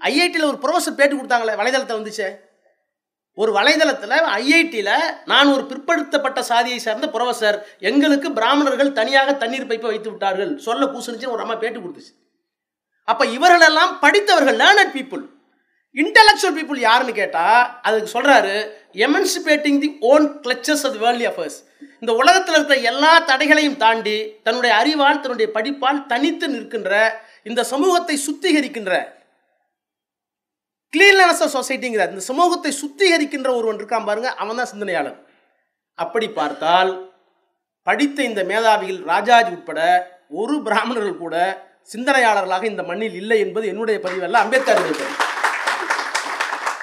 ஐஐடியில் 0.00 0.48
ஒரு 0.52 0.58
ப்ரொஃபஸர் 0.64 0.98
பேட்டி 1.00 1.14
கொடுத்தாங்களே 1.16 1.58
வலைதளத்தை 1.60 1.94
வந்துச்சு. 1.98 2.28
ஒரு 3.38 3.50
வலைதளத்தில் 3.58 4.16
ஐஐடியில் 4.38 4.96
நான் 5.30 5.52
ஒரு 5.52 5.62
பிற்படுத்தப்பட்ட 5.70 6.40
சாதியை 6.48 6.80
சார்ந்த 6.86 7.06
ப்ரொஃபஸர் 7.14 7.58
எங்களுக்கு 7.90 8.30
பிராமணர்கள் 8.38 8.90
தனியாக 8.98 9.34
தண்ணீர் 9.42 9.68
பைப்பை 9.70 9.88
வைத்து 9.92 10.10
விட்டார்கள். 10.10 10.52
சொல்ல 10.66 10.88
பூசணிச்சு 10.94 11.32
ஒரு 11.34 11.44
அம்மா 11.44 11.56
பேட்டி 11.62 11.78
கொடுத்துச்சு. 11.78 12.12
அப்போ 13.08 13.24
இவர்களெல்லாம் 13.36 13.94
படித்தவர்கள் 14.04 14.58
லேர்னட் 14.62 14.94
பீப்புள் 14.96 15.22
இன்டலெக்சுவல் 15.96 16.56
பீப்புள் 16.56 16.78
யாருன்னு 16.80 17.14
கேட்டால் 17.14 17.64
அதுக்கு 17.82 18.10
சொல்கிறாரு 18.14 18.54
emancipating 19.06 19.80
the 19.82 19.90
own 20.10 20.26
clutches 20.44 20.84
of 20.88 20.98
worldly 21.02 21.26
affairs 21.30 21.58
இந்த 22.02 22.12
உலகத்தில் 22.12 22.56
இருக்கிற 22.56 22.76
எல்லா 22.90 23.10
தடைகளையும் 23.30 23.76
தாண்டி 23.76 24.14
தன்னுடைய 24.42 24.72
அறிவால் 24.74 25.20
தன்னுடைய 25.20 25.48
படிப்பால் 25.56 26.00
தனித்து 26.06 26.46
நிற்கின்ற 26.48 26.92
இந்த 27.42 27.60
சமூகத்தை 27.64 28.16
சுத்திகரிக்கின்ற 28.26 28.92
கிளீன்லனஸ் 30.92 31.42
ஆஃப் 31.42 31.54
சொசைட்டிங்கிற 31.58 32.06
இந்த 32.10 32.24
சமூகத்தை 32.30 32.72
சுத்திகரிக்கின்ற 32.80 33.50
ஒருவன் 33.54 33.78
இருக்கான் 33.80 34.08
பாருங்க 34.08 34.30
அவன் 34.34 34.58
தான் 34.60 34.70
சிந்தனையாளர் 34.72 35.18
அப்படி 35.98 36.28
பார்த்தால் 36.30 36.90
படித்த 37.86 38.18
இந்த 38.22 38.40
மேதாவிகள் 38.50 39.00
ராஜாஜி 39.06 39.52
உட்பட 39.52 39.80
ஒரு 40.34 40.56
பிராமணர்கள் 40.62 41.22
கூட 41.22 41.36
சிந்தனையாளர்களாக 41.90 42.64
இந்த 42.64 42.82
மண்ணில் 42.82 43.18
இல்லை 43.20 43.38
என்பது 43.40 43.66
என்னுடைய 43.66 43.98
பதிவல்ல 43.98 44.42
அம்பேத்கர் 44.44 44.78
அம்பேத்கருடைய 44.78 45.08
பதிவு. 45.10 45.31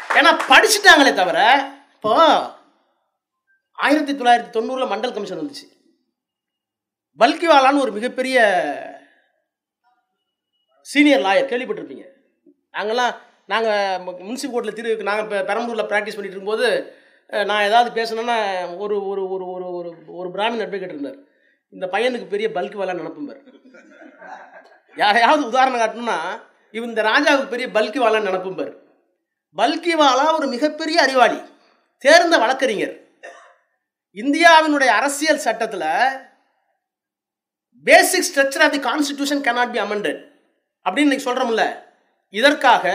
ஏன்னா 0.09 0.31
படிச்சுட்டாங்களே 0.49 1.11
தவிர 1.21 1.39
இப்போ 1.95 2.13
ஆயிரத்தி 3.77 4.13
தொள்ளாயிரத்தி 4.13 4.51
தொண்ணூறில் 4.55 4.91
மண்டல் 4.91 5.13
கமிஷன் 5.15 5.41
வந்துச்சு. 5.41 5.65
பல்கிவாலான்னு 7.19 7.83
ஒரு 7.85 7.91
மிகப்பெரிய 7.97 8.37
சீனியர் 10.87 11.25
லாயர் 11.25 11.49
கேள்விப்பட்டிருப்பீங்க. 11.51 12.05
நாங்கள்லாம் 12.75 13.13
நாங்கள் 13.53 14.01
முன்சிபல் 14.27 14.53
கோர்ட்டில் 14.53 14.77
திரு 14.77 15.09
நாங்கள் 15.09 15.25
இப்போ 15.25 15.39
பெரம்பலூரில் 15.49 15.89
ப்ராக்டிஸ் 15.91 16.17
பண்ணிட்டு 16.17 16.35
இருக்கும்போது 16.35 16.67
நான் 17.49 17.67
ஏதாவது 17.69 17.89
பேசணுன்னா 17.99 18.35
ஒரு 18.83 18.95
ஒரு 19.09 19.23
ஒரு 19.33 19.45
ஒரு 19.55 19.65
ஒரு 19.79 19.89
ஒரு 20.19 20.29
பிராமின் 20.35 20.63
அட்வொகேட் 20.65 20.95
இருந்தார் 20.95 21.17
இந்த 21.73 21.85
பையனுக்கு 21.93 22.27
பெரிய 22.33 22.47
பல்கிவாலா 22.57 22.99
நினப்பும்பார் 22.99 23.41
யாரையாவது 24.97 25.43
உதாரணம் 25.49 25.81
காட்டணும்னா 25.81 26.19
இவன் 26.73 26.89
இந்த 26.89 27.03
ராஜாவுக்கு 27.11 27.53
பெரிய 27.53 27.67
பல்கிவாலா 27.77 28.21
நினப்பும்பார் 28.27 28.73
பல்கிவாலா 29.57 30.25
ஒரு 30.37 30.47
மிகப்பெரிய 30.47 31.01
அறிவாளி 31.01 31.39
தேர்ந்த 31.97 32.37
வழக்கறிஞர். 32.37 32.95
இந்தியாவினுடைய 34.15 34.87
அரசியல் 34.99 35.43
சட்டத்தில் 35.45 36.21
basic 37.83 38.27
structure 38.29 38.65
of 38.65 38.71
the 38.71 38.79
constitution 38.79 39.43
cannot 39.47 39.71
be 39.71 39.79
amended 39.79 40.19
அப்படின்னு 40.85 41.07
இன்னைக்கு 41.07 41.27
சொல்கிறோம்ல 41.29 41.63
இதற்காக 42.29 42.93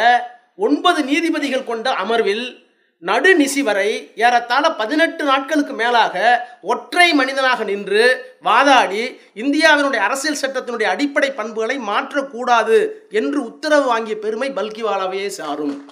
ஒன்பது 0.57 1.05
நீதிபதிகள் 1.05 1.65
கொண்ட 1.65 1.91
அமர்வில் 1.91 2.63
நடுநிசி 3.03 3.63
வரை 3.63 4.13
ஏறத்தாழ 4.17 4.71
பதினெட்டு 4.73 5.25
நாட்களுக்கு 5.25 5.73
மேலாக 5.73 6.15
ஒற்றை 6.63 7.13
மனிதனாக 7.13 7.65
நின்று 7.65 8.05
வாதாடி 8.43 9.03
இந்தியாவினுடைய 9.35 10.03
அரசியல் 10.09 10.41
சட்டத்தினுடைய 10.43 10.83
அடிப்படை 10.83 11.31
பண்புகளை 11.31 11.79
மாற்றக்கூடாது 11.79 12.79
என்று 13.11 13.45
உத்தரவு 13.45 13.85
வாங்கிய 13.85 14.19
பெருமை 14.19 14.51
பல்கிவாலாவையே 14.51 15.27
சாரும். 15.27 15.87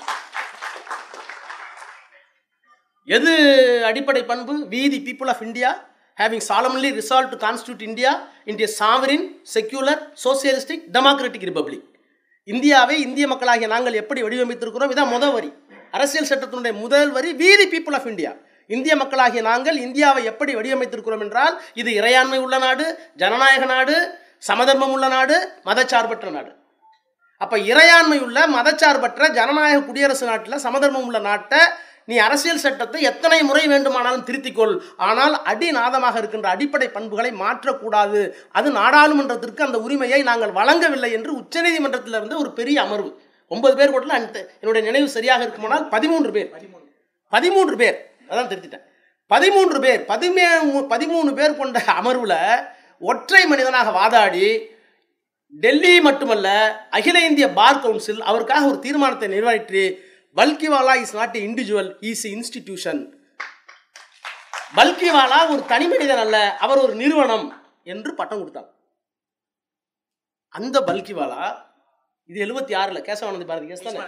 எது 3.09 3.33
அடிப்படை 3.89 4.23
பண்பு? 4.25 4.55
We 4.73 4.83
the 4.93 4.99
people 5.07 5.31
of 5.33 5.43
India 5.47 5.71
having 6.21 6.45
solemnly 6.49 6.91
resolve 6.99 7.33
to 7.33 7.39
constitute 7.47 7.83
India 7.89 8.13
இந்திய 8.51 8.67
sovereign 8.79 9.25
secular 9.55 10.03
socialistic 10.25 10.85
democratic 10.97 11.49
republic 11.51 11.89
இந்தியாவை 12.49 12.97
இந்திய 13.07 13.27
மக்களாகிய 13.33 13.69
நாங்கள் 13.75 13.99
எப்படி 14.03 14.21
வடிவமைத்திருக்கிறோம்? 14.23 14.93
இதான் 14.95 15.13
முதல் 15.17 15.35
வரி. 15.37 15.51
அரசியல் 15.97 16.31
சட்டத்தினுடைய 16.31 16.73
முதல் 16.85 17.11
வரி 17.11 17.31
we 17.43 17.51
the 17.61 17.67
people 17.75 17.97
of 17.99 18.09
India 18.13 18.33
இந்திய 18.71 18.95
மக்களாகிய 18.97 19.43
நாங்கள் 19.51 19.79
இந்தியாவை 19.87 20.23
எப்படி 20.31 20.53
வடிவமைத்திருக்கிறோம் 20.55 21.23
என்றால் 21.27 21.55
இது 21.81 21.91
இறையாண்மை 22.01 22.39
உள்ள 22.47 22.57
நாடு 22.59 22.85
ஜனநாயக 23.17 23.65
நாடு 23.75 23.97
சமதர்மம் 24.49 24.93
உள்ள 24.97 25.07
நாடு 25.09 25.37
மதச்சார்பற்ற 25.67 26.31
நாடு. 26.37 26.53
அப்போ 27.41 27.57
இறையாண்மை 27.71 28.19
உள்ள 28.27 28.41
மதச்சார்பற்ற 28.57 29.31
ஜனநாயக 29.39 29.81
குடியரசு 29.89 30.25
நாட்டில் 30.27 30.63
சமதர்மம் 30.67 31.07
உள்ள 31.09 31.19
நாட்டை 31.31 31.61
நீ 32.09 32.17
அரசியல் 32.27 32.63
சட்டத்தை 32.65 33.01
எத்தனை 33.11 33.39
முறை 33.49 33.65
வேண்டுமானாலும் 33.73 34.25
திருத்திக்கொள். 34.29 34.75
ஆனால் 35.09 35.35
அடிநாதமாக 35.51 36.17
இருக்கின்ற 36.23 36.49
அடிப்படை 36.49 36.89
பண்புகளை 36.89 37.31
மாற்றக்கூடாது. 37.45 38.23
அது 38.59 38.71
நாடாளுமன்றத்திற்கு 38.81 39.67
அந்த 39.69 39.81
உரிமையை 39.87 40.21
நாங்கள் 40.31 40.57
வழங்கவில்லை 40.61 41.11
என்று 41.19 41.33
உச்சநீதிமன்றத்தில் 41.41 42.17
இருந்து 42.21 42.39
ஒரு 42.39 42.53
பெரிய 42.61 42.79
அமர்வு. 42.87 43.11
ஒன்பது 43.51 43.75
பேர் 43.79 43.95
கூட 43.95 44.05
என்னுடைய 44.61 44.83
நினைவு 44.89 45.09
சரியாக 45.17 45.43
இருக்குமானால் 45.47 45.87
பதிமூன்று 45.95 46.31
பேர். 46.39 46.51
பதிமூன்று 47.33 47.77
பேர். 47.83 47.99
அதான் 48.31 48.51
திருத்திட்டேன். 48.53 48.87
பதிமூன்று 49.31 49.79
பேர். 49.85 50.01
பதிமே 50.13 50.47
பதிமூணு 50.95 51.31
பேர் 51.39 51.59
கொண்ட 51.61 51.81
அமர்வில் 52.01 52.39
ஒற்றை 53.11 53.43
மனிதனாக 53.51 53.91
வாதாடி 53.99 54.47
டெல்லி 55.63 55.95
மட்டுமல்ல 56.07 56.49
அகில 56.97 57.21
இந்திய 57.29 57.47
பார் 57.59 57.81
கவுன்சில் 57.81 58.21
அவருக்காக 58.31 58.69
ஒரு 58.71 58.79
தீர்மானத்தை 58.85 59.29
நிறைவேற்றி 59.33 59.83
Palkhivala 60.37 60.95
is 61.01 61.15
not 61.15 61.35
individual 61.37 61.91
is 62.01 62.27
institution 62.27 63.03
Palkhivala 64.77 65.51
ஒரு 65.53 65.67
தனி 65.67 65.87
மனிதன் 65.87 66.19
அல்ல 66.19 66.57
அவர் 66.57 66.79
ஒரு 66.79 66.95
நிறுவனம் 66.95 67.47
என்று 67.83 68.15
பட்டம் 68.15 68.41
கொடுத்தாங்க 68.43 68.71
அந்த 70.49 70.81
பல்கிவாலா 70.81 71.71
இது 72.25 72.39
எழுபத்தி 72.47 72.73
ஆறுல 72.81 72.99
கேசவானந்த 73.09 73.47
பாரதி 73.47 73.67
கேஸ் 73.67 73.83
தானே? 73.83 73.99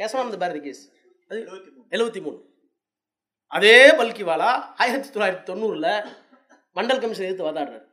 கேசவானந்த 0.00 0.36
பாரதி. 0.36 0.60
கேஸ் 0.60 0.82
அது 1.30 1.38
எழுபத்தி 1.90 2.20
மூணு. 2.20 2.38
அதே 3.46 3.90
பல்கிவாலா 3.90 4.50
ஆயிரத்தி 4.76 5.08
தொள்ளாயிரத்தி 5.08 5.46
தொண்ணூறுல 5.50 5.88
மண்டல் 6.76 7.00
கமிஷன் 7.00 7.26
எதிர்த்து 7.26 7.48
வாதாடுறார். 7.48 7.84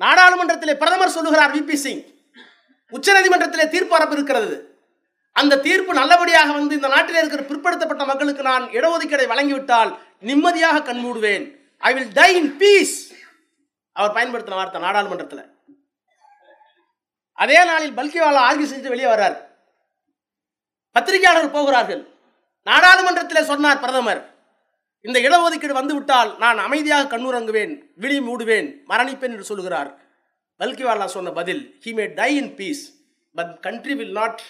நாடாளுமன்றத்திலே 0.00 0.74
பிரதமர் 0.74 1.08
சொல்லுகிறார் 1.08 1.54
விபி 1.56 1.74
சிங். 1.74 2.04
உச்சநீதிமன்றத்திலே 2.92 3.68
தீர்ப்பரப்பு 3.68 4.16
இருக்கிறது. 4.16 4.75
அந்த 5.36 5.60
தீர்ப்பு 5.66 5.92
நல்லபடியாக 6.00 6.50
வந்து 6.58 6.76
இந்த 6.78 6.88
நாட்டில் 6.94 7.20
இருக்கிற 7.20 7.42
பிற்படுத்தப்பட்ட 7.48 8.04
மக்களுக்கு 8.10 8.42
நான் 8.50 8.64
இடஒதுக்கீடை 8.76 9.26
வழங்கிவிட்டால் 9.32 9.90
நிம்மதியாக 10.28 10.84
கண்மூடுவேன் 10.88 11.44
I 11.82 11.90
will 11.96 12.12
die 12.20 12.30
in 12.40 12.52
peace 12.62 12.96
அவர் 13.96 14.16
பயன்படுத்தின 14.16 14.58
வார்த்தை 14.58 14.80
நாடாளுமன்றத்தில். 14.86 15.44
அதே 17.38 17.58
நாளில் 17.70 17.96
பல்கிவாலா 17.98 18.42
ஆர்கியூ 18.48 18.68
செஞ்சு 18.72 18.92
வெளியே 18.92 19.08
வர்றார். 19.10 19.36
பத்திரிகையாளர்கள் 20.96 21.56
போகிறார்கள். 21.56 22.02
நாடாளுமன்றத்தில் 22.66 23.48
சொன்னார் 23.50 23.82
பிரதமர் 23.84 24.22
இந்த 25.04 25.18
இடஒதுக்கீடு 25.26 25.74
வந்துவிட்டால் 25.80 26.30
நான் 26.44 26.58
அமைதியாக 26.66 27.10
கண்ணுறங்குவேன் 27.12 27.72
விழி 28.02 28.18
மூடுவேன் 28.28 28.68
மரணிப்பேன் 28.90 29.32
என்று 29.34 29.50
சொல்கிறார் 29.50 29.90
பல்கிவாலா 30.60 31.06
சொன்ன 31.16 31.32
பதில் 31.38 31.62
he 31.84 31.92
may 31.98 32.04
die 32.20 32.30
in 32.40 32.52
peace 32.58 32.82
but 33.34 33.52
country 33.66 33.94
will 33.98 34.16
not 34.18 34.40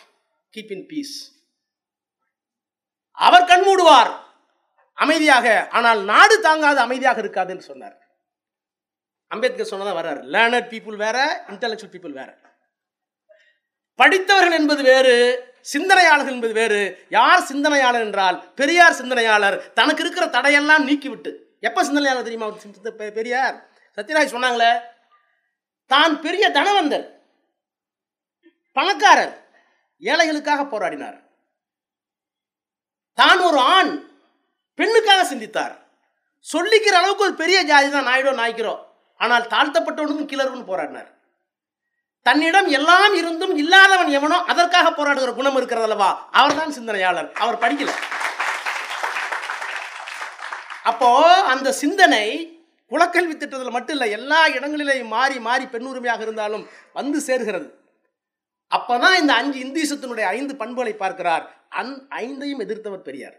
keep 0.57 0.73
in 0.73 0.87
peace 0.87 1.15
அவர் 3.13 3.49
கண்மூடுவார் 3.51 4.13
அமைதியாக. 4.95 5.69
ஆனால் 5.71 6.01
நாடு 6.01 6.41
தாங்காது 6.41 6.81
அமைதியாக 6.81 7.19
இருக்காது 7.19 7.51
என்று 7.51 7.65
சொன்னார். 7.65 7.97
அம்பேத்கர் 9.29 9.71
சொன்னதான் 9.71 9.99
வர்றார். 10.01 10.21
லேர்னட் 10.35 10.69
பீப்புள் 10.73 10.97
வேற 10.97 11.45
இன்டலெக்சுவல் 11.49 11.95
பீப்புள் 11.95 12.17
வேற. 12.21 12.39
படித்தவர்கள் 13.95 14.59
என்பது 14.59 14.83
வேறு 14.83 15.15
சிந்தனையாளர்கள் 15.73 16.35
என்பது 16.35 16.53
வேறு. 16.53 17.07
யார் 17.09 17.41
சிந்தனையாளர் 17.41 18.01
என்றால் 18.01 18.55
பெரியார் 18.55 18.99
சிந்தனையாளர். 19.01 19.73
தனக்கு 19.73 20.05
இருக்கிற 20.05 20.27
தடையெல்லாம் 20.27 20.87
நீக்கிவிட்டு. 20.89 21.33
எப்ப 21.61 21.85
சிந்தனையாளர் 21.85 22.29
தெரியுமா? 22.29 22.49
பெரியார். 22.97 23.57
சத்யராஜ் 23.97 24.35
சொன்னாங்களே 24.35 24.81
தான் 25.87 26.21
பெரிய 26.21 26.51
தனவந்தர் 26.51 27.07
பணக்காரர். 28.73 29.35
ஏழைகளுக்காக 30.03 30.63
போராடினார். 30.73 31.19
தான் 33.19 33.43
ஒரு 33.49 33.59
ஆண் 33.77 33.93
பெண்ணுக்காக 34.79 35.21
சிந்தித்தார். 35.33 35.75
சொல்லிக்கிற 36.47 36.95
அளவுக்கு 36.99 37.27
ஒரு 37.29 37.35
பெரிய 37.43 37.59
ஜாதி 37.71 37.89
தான் 37.91 38.09
நாயுடோ 38.09 38.33
நாய்க்கிறோ. 38.41 38.75
ஆனால் 39.21 39.47
தாழ்த்தப்பட்டவனுக்கும் 39.53 40.31
கீழர்னு 40.33 40.71
போராடினார். 40.73 41.09
தன்னிடம் 42.27 42.69
எல்லாம் 42.79 43.15
இருந்தும் 43.21 43.55
இல்லாதவன் 43.63 44.11
எவனோ 44.19 44.39
அதற்காக 44.53 44.87
போராடுகிற 44.91 45.33
குணம் 45.39 45.57
இருக்கிறது 45.59 45.87
அல்லவா? 45.89 46.11
அவர்தான் 46.41 46.77
சிந்தனையாளர். 46.79 47.29
அவர் 47.43 47.63
படிக்கல. 47.65 47.93
அப்போ 50.91 51.09
அந்த 51.53 51.69
சிந்தனை 51.83 52.27
குலக்கல்வி 52.93 53.35
திட்டத்தில் 53.37 53.77
மட்டும் 53.77 53.95
இல்லை 53.97 54.09
எல்லா 54.19 54.41
இடங்களிலேயும் 54.57 55.15
மாறி 55.17 55.37
மாறி 55.47 55.65
பெண்ணுரிமையாக 55.75 56.23
இருந்தாலும் 56.27 56.65
வந்து 56.99 57.21
சேர்கிறது. 57.29 57.67
அப்பதான் 58.73 59.21
இந்த 59.21 59.33
அஞ்சு 59.35 59.59
இந்துசத்தினுடைய 59.65 60.27
ஐந்து 60.37 60.57
பண்புகளை 60.57 60.95
பார்க்கிறார். 60.95 61.45
அந் 61.81 61.93
ஐந்தையும் 62.23 62.63
எதிர்த்தவர் 62.65 63.07
பெரியார். 63.09 63.37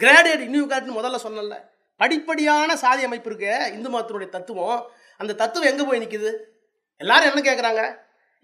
கிராடியேட் 0.00 0.44
இன்யூகாட்னு 0.48 0.98
முதல்ல 0.98 1.18
சொன்னல 1.24 1.56
படிப்படியான 2.00 2.74
சாதி 2.74 3.04
அமைப்பு 3.04 3.30
இருக்க 3.30 3.70
இந்து 3.76 3.88
மதத்தினுடைய 3.90 4.28
தத்துவம். 4.28 4.80
அந்த 5.20 5.32
தத்துவம் 5.34 5.70
எங்கே 5.70 5.84
போய் 5.84 6.02
நிற்குது 6.04 6.30
எல்லாரும் 7.00 7.28
என்ன 7.30 7.40
கேட்குறாங்க 7.48 7.82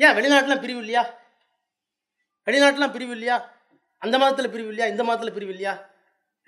ஏன் 0.00 0.16
வெளிநாட்டிலாம் 0.16 0.62
பிரிவு 0.64 0.80
இல்லையா? 0.80 1.02
வெளிநாட்டிலாம் 2.46 2.94
பிரிவு 2.94 3.12
இல்லையா? 3.12 3.36
அந்த 4.02 4.18
மதத்தில் 4.18 4.50
பிரிவு 4.50 4.68
இல்லையா? 4.68 4.86
இந்த 4.92 5.02
மதத்தில் 5.04 5.32
பிரிவு 5.32 5.50
இல்லையா? 5.50 5.74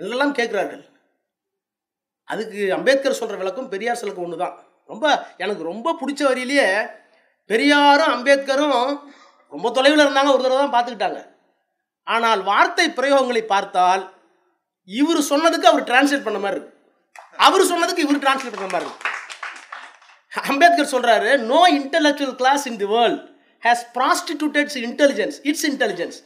எல்லாம் 0.00 0.34
கேட்குறார்கள் 0.34 0.82
அதுக்கு 2.28 2.60
அம்பேத்கர் 2.72 3.18
சொல்கிற 3.20 3.36
விளக்கம் 3.36 3.68
பெரியார் 3.68 4.00
சிலக்கு 4.00 4.24
ஒன்று 4.24 4.36
தான் 4.36 4.56
ரொம்ப 4.90 5.06
எனக்கு 5.36 5.62
ரொம்ப 5.62 5.94
பிடிச்ச 6.00 6.22
வரியிலேயே 6.22 6.66
பெரியாரும் 7.50 8.12
அம்பேத்கரும் 8.14 8.84
ரொம்ப 9.54 9.70
தொலைவில் 9.76 10.04
இருந்தாங்க. 10.04 10.30
ஒரு 10.34 10.42
தடவை 10.44 10.60
தான் 10.62 10.74
பார்த்துக்கிட்டாங்க. 10.76 11.20
ஆனால் 12.14 12.40
வார்த்தை 12.50 12.86
பிரயோகங்களை 12.96 13.42
பார்த்தால் 13.54 14.02
இவர் 15.00 15.20
சொன்னதுக்கு 15.30 15.68
அவர் 15.70 15.86
டிரான்ஸ்லேட் 15.90 16.26
பண்ண 16.26 16.38
மாதிரி 16.44 16.58
இருக்கு. 16.60 16.74
அவர் 17.46 17.64
சொன்னதுக்கு 17.70 18.04
இவர் 18.06 18.22
டிரான்ஸ்லேட் 18.24 18.58
பண்ண 18.58 18.70
மாதிரி 18.72 18.88
இருக்கு. 18.88 19.12
அம்பேத்கர் 20.50 20.92
சொல்றாரு 20.94 21.30
no 21.52 21.60
intellectual 21.78 22.36
class 22.40 22.64
in 22.70 22.78
the 22.82 22.88
world 22.96 23.22
has 23.66 23.84
prostituted 23.98 24.76
intelligence 24.88 25.36
it's 25.50 25.66
intelligence 25.70 26.18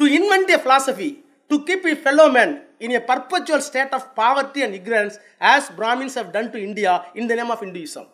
to 0.00 0.06
invent 0.18 0.50
a 0.56 0.58
philosophy 0.66 1.10
to 1.50 1.56
keep 1.68 1.86
his 1.92 1.94
fellow 2.04 2.26
men 2.38 2.54
in 2.84 2.94
a 2.98 3.02
perpetual 3.10 3.64
state 3.68 3.94
of 3.98 4.06
poverty 4.20 4.62
and 4.66 4.76
ignorance 4.80 5.16
as 5.52 5.68
Brahmins 5.80 6.16
have 6.20 6.30
done 6.36 6.50
to 6.54 6.60
India 6.68 6.94
in 7.20 7.30
the 7.32 7.34
name 7.40 7.52
of 7.54 7.64
Hinduism. 7.66 8.06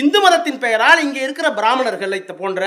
Hindu 0.00 0.18
மதத்தின் 0.20 0.58
பெயரால் 0.58 1.00
இங்கே 1.02 1.20
இருக்கிற 1.20 1.46
பிராமணர்களை 1.50 2.18
போன்ற 2.32 2.62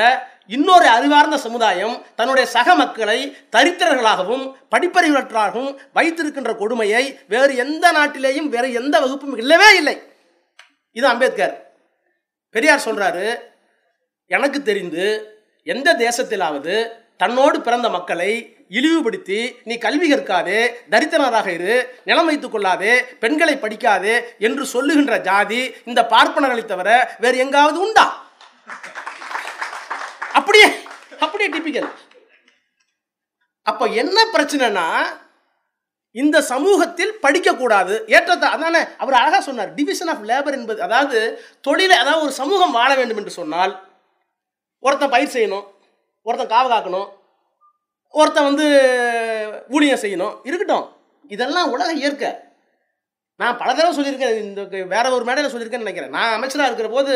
இன்னொரு 0.48 0.88
அறிவார்ந்த 0.88 1.38
சமுதாயம் 1.38 1.96
தன்னுடைய 2.16 2.46
சக 2.56 2.76
மக்களை 2.76 3.20
தரித்திரர்களாகவும் 3.52 4.44
படிப்பறிவற்றாகவும் 4.72 5.72
வைத்திருக்கின்ற 5.94 6.52
கொடுமையை 6.56 7.04
வேறு 7.28 7.56
எந்த 7.56 7.92
நாட்டிலேயும் 7.92 8.50
வேறு 8.56 8.70
எந்த 8.74 9.00
வகுப்பும் 9.00 9.38
இல்லவே 9.38 9.70
இல்லை. 9.76 9.96
இது 10.92 11.08
அம்பேத்கர். 11.08 11.56
பெரியார் 12.56 12.86
சொல்றாரு 12.86 13.26
எனக்கு 14.28 14.62
தெரிந்து 14.62 15.06
எந்த 15.64 15.94
தேசத்திலாவது 15.94 16.76
தன்னோடு 17.20 17.62
பிறந்த 17.62 17.90
மக்களை 17.90 18.32
இழிவுபடுத்தி 18.70 19.56
நீ 19.64 19.78
கல்வி 19.78 20.08
கற்காதே 20.12 20.62
தரித்திரராக 20.90 21.48
இரு 21.48 21.76
நிலம் 22.04 22.26
வைத்துக் 22.26 22.52
கொள்ளாதே 22.52 22.94
பெண்களை 23.20 23.56
படிக்காதே 23.56 24.16
என்று 24.40 24.66
சொல்லுகின்ற 24.66 25.18
ஜாதி 25.18 25.74
இந்த 25.86 26.02
பார்ப்பனர்களை 26.02 26.66
தவிர 26.66 27.16
வேறு 27.20 27.38
எங்காவது 27.38 27.80
உண்டா? 27.80 28.06
அப்படியே 30.34 30.68
அப்படியே 31.20 31.50
டிபிக்கல் 31.50 31.90
அப்ப 33.66 33.86
என்ன 33.88 34.18
பிரச்சனைனா 34.34 34.88
இந்த 36.16 36.42
சமூகத்தில் 36.42 37.14
படிக்கக்கூடாது. 37.22 37.96
ஏற்றத்தை 38.08 38.50
அதானே 38.50 38.82
அவர் 38.98 39.14
அழகா 39.14 39.40
சொன்னார் 39.40 39.74
டிவிஷன் 39.74 40.08
ஆஃப் 40.08 40.26
லேபர் 40.26 40.54
என்பது 40.54 40.82
அதாவது 40.82 41.20
தொழிலை 41.62 41.98
அதாவது 41.98 42.24
ஒரு 42.24 42.32
சமூகம் 42.32 42.72
வாழ 42.72 42.96
வேண்டும் 42.96 43.18
என்று 43.18 43.32
சொன்னால் 43.32 43.74
ஒருத்தன் 44.84 45.10
பயிர் 45.10 45.34
செய்யணும் 45.34 45.66
ஒருத்தன் 46.28 46.54
காவ 46.54 46.66
காக்கணும் 46.72 47.10
ஒருத்தன் 48.20 48.50
வந்து 48.50 48.66
ஊழியம் 49.76 50.02
செய்யணும் 50.04 50.36
இருக்கட்டும். 50.48 50.86
இதெல்லாம் 51.34 51.72
உலக 51.76 51.90
இயற்கை. 52.02 52.32
நான் 53.42 53.58
பல 53.62 53.70
தடவை 53.70 53.94
சொல்லியிருக்கேன் 53.96 54.38
இந்த 54.44 54.62
வேற 54.94 55.06
ஒரு 55.16 55.24
மேடையில் 55.28 55.52
சொல்லியிருக்கேன்னு 55.54 55.86
நினைக்கிறேன். 55.86 56.14
நான் 56.18 56.36
அமைச்சராக 56.36 56.70
இருக்கிற 56.70 56.90
போது 56.96 57.14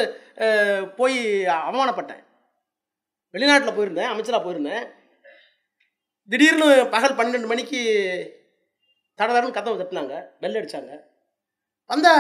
போய் 1.00 1.20
அவமானப்பட்டேன். 1.68 2.24
வெளிநாட்டில் 3.34 3.78
போயிருந்தேன் 3.78 4.12
அமைச்சராக 4.14 4.42
போயிருந்தேன். 4.46 4.84
திடீர்னு 6.32 6.68
பகல் 6.96 7.18
பன்னெண்டு 7.20 7.52
மணிக்கு 7.52 7.80
தடதடன்னு 9.20 9.56
கதவை 9.56 9.78
தட்டினாங்க 9.78 10.18
பெல் 10.42 10.58
அடித்தாங்க 10.60 10.92
வந்தா 11.92 12.14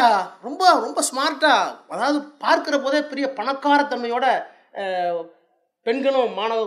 ரொம்ப 0.45 0.63
ரொம்ப 0.85 0.99
ஸ்மார்ட்டாக 1.09 1.75
அதாவது 1.95 2.19
பார்க்குற 2.43 2.75
போதே 2.83 2.99
பெரிய 3.11 3.25
பணக்காரத்தன்மையோட 3.39 4.25
தன்மையோட 4.25 5.27
பெண்களும் 5.87 6.33
மாணவ 6.39 6.61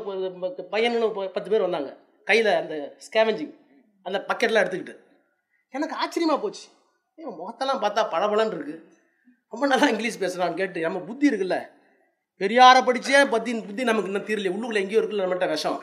பையனும் 0.71 1.13
பத்து 1.35 1.49
பேர் 1.53 1.67
வந்தாங்க. 1.67 1.91
கையில் 2.29 2.51
அந்த 2.61 2.75
ஸ்கேவஞ்சிங் 3.07 3.53
அந்த 4.09 4.19
பக்கெட்லாம் 4.29 4.63
எடுத்துக்கிட்டு. 4.63 4.95
எனக்கு 5.77 5.95
ஆச்சரியமாக 6.03 6.43
போச்சு. 6.43 6.65
ஏன் 7.21 7.35
முகத்தெல்லாம் 7.41 7.83
பார்த்தா 7.85 8.03
பளபளன்னு 8.15 8.55
இருக்கு. 8.57 8.77
ரொம்ப 9.53 9.67
நல்லா 9.73 9.89
இங்கிலீஷ் 9.93 10.21
பேசுகிறான்னு 10.23 10.61
கேட்டு 10.61 10.85
நம்ம 10.87 11.01
புத்தி 11.09 11.31
இருக்குல்ல? 11.31 11.57
பெரியாரை 12.41 12.81
படித்தே 12.87 13.19
பத்தி 13.35 13.51
புத்தி 13.69 13.83
நமக்கு 13.89 14.11
இன்னும் 14.11 14.27
தீரல 14.29 14.53
உள்ளுக்குள்ள 14.55 14.83
எங்கேயோ 14.83 15.01
இருக்குல்ல 15.01 15.25
நம்மகிட்ட 15.25 15.49
விஷம். 15.55 15.79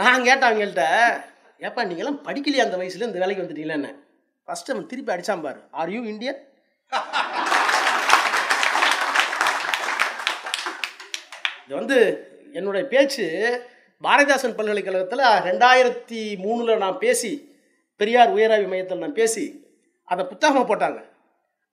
நான் 0.00 0.26
கேட்டேன் 0.28 0.50
அவங்கள்ட்ட 0.50 0.84
ஏப்பா 1.66 1.82
நீங்களாம் 1.90 2.18
படிக்கலையா 2.28 2.64
அந்த 2.66 2.76
வயசுல 2.80 3.06
இந்த 3.08 3.18
வேலைக்கு 3.22 3.44
வந்துட்டீங்களேன்னு. 3.44 3.92
ஃபர்ஸ்ட் 4.46 4.70
அவன் 4.72 4.90
திருப்பி 4.90 5.12
அடித்தான் 5.12 5.44
பாரு. 5.46 5.60
ஆர் 5.80 5.92
யூ 5.94 6.02
இந்தியன் 6.12 6.40
இது 11.66 11.74
வந்து 11.80 11.98
என்னுடைய 12.58 12.82
பேச்சு 12.92 13.24
பாரதிதாசன் 14.04 14.56
பல்கலைக்கழகத்தில் 14.58 15.24
ரெண்டாயிரத்தி 15.48 16.22
மூணில் 16.44 16.82
நான் 16.84 16.98
பேசி 17.04 17.30
பெரியார் 18.00 18.34
உயராய்வு 18.36 18.68
மையத்தில் 18.72 19.02
நான் 19.04 19.18
பேசி 19.20 19.44
அதை 20.12 20.22
புத்தகமாக 20.32 20.64
போட்டாங்க. 20.70 21.00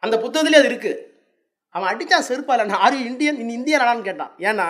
அந்த 0.03 0.15
புத்தகத்திலே 0.23 0.59
அது 0.61 0.69
இருக்குது 0.71 1.01
அவன் 1.75 1.89
அடித்தான் 1.91 2.27
செருப்பால். 2.29 2.65
நான் 2.69 2.83
ஆர் 2.85 2.97
யூ 2.99 3.03
இந்தியன் 3.11 3.39
நீ 3.47 3.53
இந்தியனாடான்னு 3.59 4.07
கேட்டான். 4.09 4.33
ஏன்னா 4.49 4.67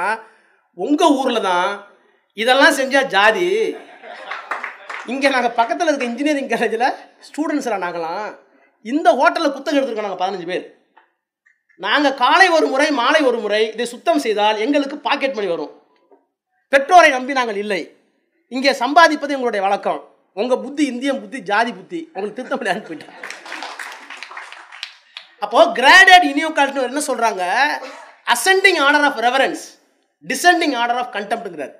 உங்கள் 0.85 1.15
ஊரில் 1.19 1.47
தான் 1.49 1.69
இதெல்லாம் 2.41 2.77
செஞ்சால் 2.79 3.11
ஜாதி. 3.15 3.47
இங்கே 5.13 5.29
நாங்கள் 5.35 5.57
பக்கத்தில் 5.59 5.89
இருக்க 5.89 6.11
இன்ஜினியரிங் 6.11 6.51
காலேஜில் 6.53 6.87
ஸ்டூடெண்ட்ஸில் 7.27 7.83
நாங்களாம் 7.85 8.27
இந்த 8.85 9.09
ஹோட்டலில் 9.19 9.55
புத்தகம் 9.57 9.79
எடுத்துருக்கோம் 9.79 10.09
நாங்கள் 10.09 10.23
பதினஞ்சு 10.23 10.49
பேர். 10.51 10.65
நாங்கள் 11.75 12.13
காலை 12.13 12.49
ஒரு 12.49 12.67
முறை 12.67 12.91
மாலை 12.91 13.21
ஒரு 13.21 13.37
முறை 13.37 13.71
இதை 13.73 13.85
சுத்தம் 13.85 14.19
செய்தால் 14.19 14.57
எங்களுக்கு 14.57 14.97
பாக்கெட் 14.97 15.33
மணி 15.33 15.47
வரும். 15.47 15.71
பெற்றோரை 16.69 17.09
நம்பி 17.09 17.33
நாங்கள் 17.33 17.55
இல்லை. 17.55 17.81
இங்கே 18.47 18.71
சம்பாதிப்பது 18.71 19.35
எங்களுடைய 19.35 19.61
வழக்கம். 19.65 20.01
உங்கள் 20.33 20.59
புத்தி 20.59 20.85
இந்தியன் 20.85 21.21
புத்தி 21.21 21.39
ஜாதி 21.41 21.71
புத்தி. 21.71 21.99
உங்களுக்கு 22.13 22.37
திருத்த 22.37 22.55
முடியாது 22.55 22.87
போயிட்டேன் 22.87 23.15
அப்போ 25.39 25.65
கிராடட் 25.79 26.25
இனியோகால்ட்னு 26.31 26.87
என்ன 26.89 27.01
சொல்கிறாங்க 27.07 27.43
ascending 28.33 28.79
order 28.85 29.03
of 29.03 29.19
reverence 29.27 29.63
descending 30.27 30.75
order 30.81 30.97
of 30.97 31.13
கண்டெம்ட்ங்கிறார் 31.15 31.73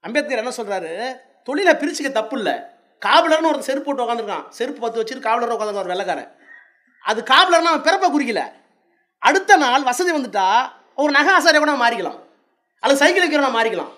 Ambedkar 0.00 0.42
என்ன 0.42 0.52
சொல்கிறாரு 0.56 0.92
தொழிலை 1.44 1.72
பிரிச்சுக்க 1.74 2.10
தப்பு 2.12 2.36
இல்லை. 2.38 2.54
காவலர்னு 3.06 3.52
ஒரு 3.52 3.62
செருப்பு 3.62 3.94
போட்டு 3.94 4.04
உட்காந்துருக்கான் 4.04 4.46
செருப்பு 4.48 4.80
பத்து 4.80 5.00
வச்சுட்டு 5.02 5.26
காவலர் 5.26 5.54
உட்காந்துருக்கான் 5.56 5.86
ஒரு 5.86 5.94
வெள்ளக்காரன். 5.94 6.30
அது 7.00 7.20
காவலர்னா 7.32 7.72
அவன் 7.72 7.86
பிறப்பை 7.88 8.08
குறிக்கல. 8.14 8.42
அடுத்த 9.18 9.56
நாள் 9.56 9.82
வசதி 9.82 10.12
வந்துட்டா 10.12 10.70
ஒரு 10.94 11.12
நகை 11.12 11.34
ஆசாரியாக 11.34 11.58
கூட 11.58 11.72
மாறிக்கலாம். 11.72 12.22
அல்லது 12.80 13.04
சைக்கிள் 13.04 13.28
வைக்கிறவனா 13.28 13.56
மாறிக்கலாம். 13.56 13.92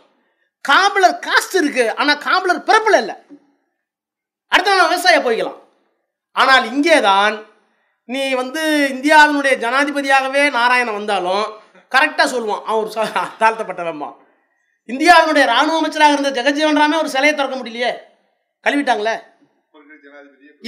காவலர் 0.61 1.19
காஸ்ட் 1.27 1.55
இருக்கு 1.55 1.97
ஆனா 1.97 2.15
காவலர் 2.15 2.63
பிறப்பில் 2.63 2.99
இல்லை. 2.99 3.15
அடுத்த 4.49 4.77
நாள் 4.77 4.89
விவசாய 4.89 5.19
போய்க்கலாம். 5.19 5.59
ஆனால் 6.33 6.65
இங்கே 6.65 7.01
தான் 7.01 7.47
நீ 8.05 8.35
வந்து 8.35 8.89
இந்தியாவினுடைய 8.93 9.57
ஜனாதிபதியாகவே 9.57 10.51
நாராயணன் 10.51 10.95
வந்தாலும் 10.95 11.45
கரெக்டாக 11.91 12.27
சொல்லுவான். 12.27 12.63
அவன் 12.63 12.85
ஒரு 12.85 12.91
சா- 12.95 13.31
தாழ்த்தப்பட்டவன்மா 13.39 14.17
இந்தியாவினுடைய 14.87 15.45
ராணுவ 15.45 15.77
அமைச்சராக 15.77 16.13
இருந்த 16.13 16.43
ஜெகஜீவன் 16.43 16.83
ராமே 16.83 16.99
ஒரு 16.99 17.09
சிலையை 17.09 17.35
திறக்க 17.35 17.57
முடியலையே. 17.57 18.19
கழுவிட்டாங்களே. 18.69 19.29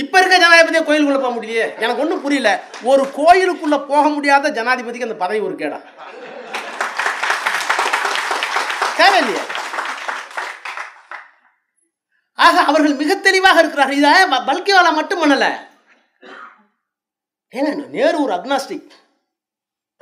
இப்ப 0.01 0.19
இருக்க 0.19 0.37
ஜனாதிபதியை 0.43 0.83
கோயிலுக்குள்ள 0.85 1.21
போக 1.23 1.33
முடியலையே. 1.35 1.67
எனக்கு 1.85 2.03
ஒன்றும் 2.03 2.23
புரியல. 2.25 2.51
ஒரு 2.91 3.03
கோயிலுக்குள்ள 3.17 3.77
போக 3.93 4.05
முடியாத 4.17 4.51
ஜனாதிபதிக்கு 4.59 5.09
அந்த 5.09 5.19
பதவி 5.25 5.41
ஒரு 5.49 5.57
கேடா. 5.63 5.81
தேவையில்லையே 9.01 9.43
ஆக 12.45 12.63
அவர்கள் 12.71 12.95
மிக 13.03 13.15
தெளிவாக 13.27 13.61
இருக்கிறார்கள். 13.63 13.99
இதை 14.01 14.13
பல்கிவாலா 14.49 14.93
மட்டும் 15.01 15.23
பண்ணல. 15.23 15.47
ஏங்க 17.57 17.71
நேரு 17.97 18.17
ஒரு 18.25 18.33
அக்னாஸ்டிக் 18.39 18.89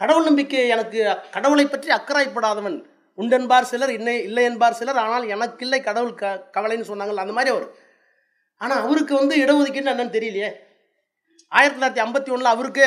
கடவுள் 0.01 0.29
நம்பிக்கை 0.29 0.61
எனக்கு 0.75 1.01
கடவுளை 1.37 1.65
பற்றி 1.67 1.89
அக்கறைப்படாதவன். 1.99 2.79
உண்டென்பார் 3.21 3.71
சிலர் 3.71 3.93
இன்னை 3.99 4.15
இல்லை 4.29 4.43
என்பார் 4.51 4.79
சிலர் 4.81 5.01
ஆனால் 5.05 5.25
எனக்கு 5.35 5.65
இல்லை 5.67 5.81
கடவுள் 5.89 6.19
க 6.21 6.33
கவலைன்னு 6.57 6.91
சொன்னாங்கல்ல 6.91 7.25
அந்த 7.25 7.37
மாதிரி 7.39 7.55
அவர். 7.55 7.69
ஆனால் 8.61 8.83
அவருக்கு 8.85 9.15
வந்து 9.21 9.35
இடஒதுக்கீடுன்னு 9.45 9.93
என்னன்னு 9.95 10.17
தெரியலையே. 10.17 10.51
ஆயிரத்தி 11.53 11.79
தொள்ளாயிரத்தி 11.79 12.05
ஐம்பத்தி 12.07 12.31
ஒன்றில் 12.35 12.55
அவருக்கு 12.55 12.87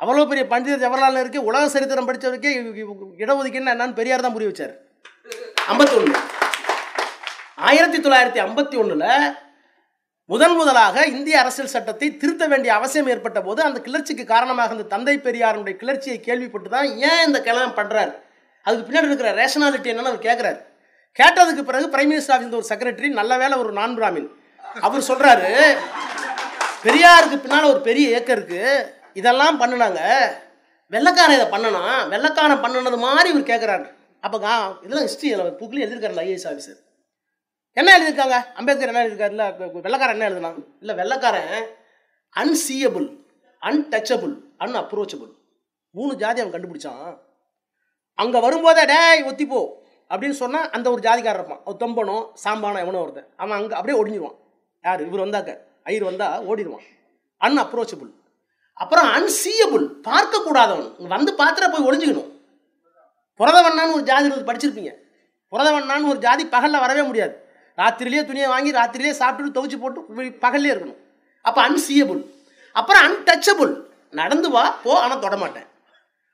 அவ்வளோ 0.00 0.24
பெரிய 0.30 0.44
பண்டித 0.52 0.74
ஜவஹர்லால் 0.82 1.22
இருக்கு 1.22 1.40
உலக 1.48 1.64
சரித்திரம் 1.74 2.08
படித்தவருக்கே 2.08 2.50
இடஒதுக்கீடுன்னு 3.24 3.74
என்னன்னு 3.74 3.98
பெரியார் 4.00 4.26
தான் 4.26 4.36
புரிய 4.36 4.50
வச்சார். 4.50 4.74
ஐம்பத்தி 5.72 5.94
ஒன்று 6.00 6.16
ஆயிரத்தி 7.68 7.98
தொள்ளாயிரத்தி 8.04 8.40
ஐம்பத்தி 8.46 8.76
ஒன்றில் 8.82 9.08
முதன் 10.30 10.56
முதலாக 10.58 11.04
இந்திய 11.14 11.34
அரசியல் 11.42 11.72
சட்டத்தை 11.74 12.06
திருத்த 12.22 12.44
வேண்டிய 12.52 12.70
அவசியம் 12.78 13.10
ஏற்பட்ட 13.12 13.38
போது 13.42 13.60
அந்த 13.66 13.78
கிளர்ச்சிக்கு 13.86 14.24
காரணமாக 14.32 14.74
இந்த 14.76 14.86
தந்தை 14.94 15.14
பெரியாருடைய 15.26 15.74
கிளர்ச்சியை 15.82 16.16
கேள்விப்பட்டு 16.20 16.68
தான் 16.68 16.88
ஏன் 17.08 17.22
இந்த 17.26 17.38
கிளம்பம் 17.40 17.76
பண்ணுறாரு 17.78 18.12
அதுக்கு 18.64 18.86
பின்னாடி 18.86 19.08
இருக்கிற 19.10 19.30
ரேஷனாலிட்டி 19.40 19.90
என்னன்னு 19.92 20.12
அவர் 20.12 20.26
கேட்குறாரு 20.28 20.58
கேட்டதுக்கு 21.18 21.62
பிறகு 21.68 21.86
பிரைம் 21.94 22.10
மினிஸ்டர் 22.12 22.34
ஆஃபீஸ் 22.36 22.58
ஒரு 22.60 22.68
செக்ரட்டரி 22.72 23.10
நல்ல 23.20 23.32
வேளை 23.42 23.56
ஒரு 23.62 23.70
நான் 23.72 23.96
பிராமின் 23.98 24.28
அவர் 24.86 25.08
சொல்கிறாரு 25.08 25.50
பெரியாருக்கு 26.84 27.36
பின்னால் 27.42 27.70
ஒரு 27.72 27.80
பெரிய 27.88 28.06
இயக்கம் 28.12 28.36
இருக்குது 28.38 28.72
இதெல்லாம் 29.20 29.60
பண்ணினாங்க. 29.60 30.00
வெள்ளக்காரன் 30.94 31.36
இதை 31.38 31.46
பண்ணணும் 31.52 32.00
வெள்ளக்காரன் 32.14 32.62
பண்ணினது 32.64 32.98
மாதிரி 33.06 33.28
இவர் 33.34 33.50
கேட்குறாரு 33.52 33.86
அப்போ 34.24 34.36
கா 34.44 34.54
இதெல்லாம் 34.84 35.06
ஹிஸ்ட்ரி 35.08 35.30
புக்கில் 35.60 35.84
எழுதியிருக்காரு 35.84 36.22
ஐஏஎஸ் 36.24 36.48
ஆஃபீஸர் 36.50 36.80
என்ன 37.80 37.88
எழுதியிருக்காங்க? 37.96 38.36
அம்பேத்கர் 38.58 38.90
என்ன 38.92 39.02
எழுதியிருக்காரு 39.04 39.34
இல்லை 39.36 39.48
வெள்ளக்காரன் 39.86 40.16
என்ன 40.16 40.28
எழுதலாம் 40.30 40.58
இல்லை 40.82 40.94
வெள்ளக்காரன் 41.00 41.56
அன்சீயபிள் 42.42 43.08
அன்டச்சபிள் 43.62 44.34
அன்அப்ரோச்சபிள் 44.64 45.32
மூணு 45.98 46.12
ஜாதி 46.22 46.40
அவன் 46.40 46.54
கண்டுபிடிச்சான். 46.54 47.12
அங்கே 48.22 48.38
வரும்போதே 48.46 48.84
டேய் 48.92 49.26
ஒத்திப்போ. 49.30 49.60
அப்படின்னு 50.10 50.36
சொன்னால் 50.40 50.70
அந்த 50.76 50.86
ஒரு 50.94 51.00
ஜாதிக்காரர் 51.06 51.40
இருப்பான். 51.40 51.62
அவன் 51.64 51.80
தொம்பனோ 51.82 52.16
சாம்பானோ 52.44 52.78
எவனோ 52.84 53.02
ஒருத்தன். 53.04 53.30
அவன் 53.42 53.56
அங்கே 53.58 53.74
அப்படியே 53.78 53.98
ஒடிஞ்சிடுவான் 54.00 54.36
யார்? 54.86 55.02
இவர் 55.08 55.24
வந்தாக்க 55.24 55.52
ஐயர் 55.90 56.08
வந்தால் 56.10 56.44
ஓடிடுவான். 56.50 56.86
அன் 57.40 57.60
அப்ரோச்சபிள் 57.64 58.10
அப்புறம் 58.82 59.08
அன்சீயபிள் 59.16 59.84
பார்க்கக்கூடாதவன். 60.08 60.88
வந்து 61.14 61.32
பார்த்துட்டு 61.40 61.72
போய் 61.74 61.86
ஒளிஞ்சுக்கணும். 61.88 62.30
புரதவண்ணான்னு 63.40 63.96
ஒரு 63.98 64.04
ஜாதி 64.10 64.28
படிச்சிருப்பீங்க. 64.50 64.92
புரதவண்ணான்னு 65.52 66.10
ஒரு 66.12 66.20
ஜாதி 66.26 66.44
பகலில் 66.54 66.84
வரவே 66.84 67.02
முடியாது. 67.08 67.34
ராத்திரிலேயே 67.78 68.22
துணியை 68.28 68.48
வாங்கி 68.52 68.70
ராத்திரிலேயே 68.78 69.14
சாப்பிட்டுட்டு 69.20 69.56
துவச்சி 69.56 69.76
போட்டு 69.80 70.00
பகல்லே 70.44 70.72
இருக்கணும். 70.74 71.00
அப்போ 71.48 71.60
அன்சீயபிள் 71.68 72.20
அப்புறம் 72.76 73.04
அன்டச்சபிள் 73.08 73.72
நடந்து 74.20 74.48
வா 74.54 74.62
போ 74.84 74.92
ஆனால் 75.02 75.24
தொடமாட்டேன் 75.24 75.68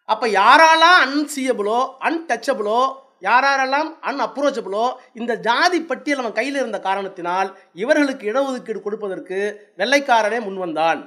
அப்போ 0.09 0.27
யாராலாம் 0.41 0.99
அன்சீயபிளோ 1.07 1.79
அன்டச்சபிளோ 2.09 2.81
யாரெல்லாம் 3.27 3.91
அன்அப்ரோச்சபிளோ 4.11 4.85
இந்த 5.21 5.33
ஜாதி 5.49 5.81
பட்டியல் 5.91 6.23
அவன் 6.23 6.39
கையில் 6.39 6.61
இருந்த 6.61 6.79
காரணத்தினால் 6.87 7.51
இவர்களுக்கு 7.83 8.25
இடஒதுக்கீடு 8.31 8.81
கொடுப்பதற்கு 8.87 9.41
வெள்ளைக்காரனே 9.83 10.41
முன்வந்தான் 10.47 11.03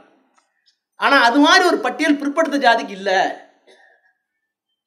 ஆனால் 0.99 1.25
அது 1.29 1.39
மாதிரி 1.45 1.63
ஒரு 1.71 1.79
பட்டியல் 1.85 2.21
பிற்படுத்த 2.21 2.57
ஜாதிக்கு 2.67 2.95
இல்லை. 2.99 3.19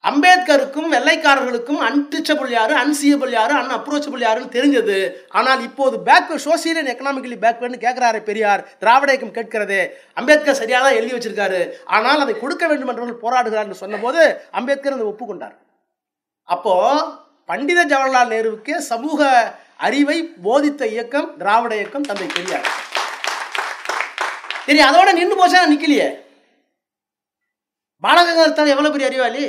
அம்பேத்கருக்கும் 0.08 0.88
வெள்ளைக்காரர்களுக்கும் 0.94 1.80
அன்டிச்சபிள் 1.86 2.50
யாரு 2.56 2.74
அன்சியபிள் 2.82 3.32
யாரு 3.36 3.52
அன் 3.60 3.76
அப்ரோச்சபிள் 3.76 4.22
யாருன்னு 4.24 4.54
தெரிஞ்சது. 4.56 4.98
ஆனால் 5.38 5.60
இப்போது 5.68 5.96
பேக்வர்ட் 6.08 6.46
சோசியல் 6.48 6.80
அண்ட் 6.80 6.92
எக்கனாமிக்கலி 6.94 7.38
பேக்வர்ட்னு 7.44 7.84
கேட்கிறாரு 7.86 8.20
பெரியார் 8.28 8.66
திராவிட 8.82 9.12
இயக்கம் 9.12 9.36
கேட்கிறதே. 9.38 9.82
அம்பேத்கர் 10.20 10.60
சரியாக 10.62 10.84
தான் 10.86 10.98
எழுதி 11.00 11.14
வச்சிருக்காரு. 11.16 11.62
ஆனால் 11.96 12.24
அதை 12.26 12.36
கொடுக்க 12.44 12.66
வேண்டும் 12.72 12.92
என்றவர்கள் 12.92 13.24
போராடுகிறார் 13.24 13.82
சொன்னபோது 13.84 14.22
அம்பேத்கர் 14.60 14.96
அதை 14.98 15.08
ஒப்புக்கொண்டார். 15.12 15.56
அப்போது 16.54 17.06
பண்டித 17.50 17.80
ஜவஹர்லால் 17.92 18.32
நேருவுக்கு 18.34 18.74
சமூக 18.92 19.20
அறிவை 19.86 20.18
போதித்த 20.44 20.82
இயக்கம் 20.94 21.28
திராவிட 21.40 21.72
இயக்கம் 21.80 22.06
தந்தை 22.08 22.28
பெரியார். 22.36 22.68
சரி 24.66 24.80
அதோட 24.88 25.08
நின்று 25.18 25.36
போச்சா 25.40 25.60
நிக்கலையே. 25.72 26.08
பாலகங்காரத்தால் 28.04 28.72
எவ்வளோ 28.74 28.90
பெரிய 28.94 29.08
அறிவாளி? 29.10 29.44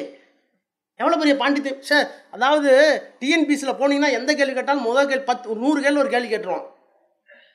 எவ்வளோ 0.99 1.17
பெரிய 1.21 1.33
பாண்டித்யம்? 1.41 1.81
சார் 1.89 2.07
அதாவது 2.35 2.71
டிஎன்பிசியில் 3.19 3.79
போனீங்கன்னா 3.81 4.11
எந்த 4.19 4.31
கேள்வி 4.39 4.55
கேட்டாலும் 4.55 4.87
முதல் 4.89 5.09
கேள்வி 5.09 5.25
பத்து 5.31 5.49
ஒரு 5.51 5.59
நூறு 5.65 5.79
கேள்வி 5.83 6.01
ஒரு 6.03 6.11
கேள்வி 6.13 6.29
கேட்டுருவோம் 6.31 6.67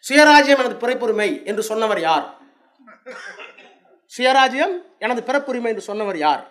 சுயராஜ்யம் 0.05 0.61
எனது 0.63 0.83
பிறப்புரிமை 0.85 1.29
என்று 1.51 1.63
சொன்னவர் 1.71 2.01
யார்? 2.09 2.27
சுயராஜ்யம் 4.13 4.75
எனது 5.05 5.23
பிறப்புரிமை 5.29 5.71
என்று 5.73 5.89
சொன்னவர் 5.91 6.19
யார்? 6.27 6.43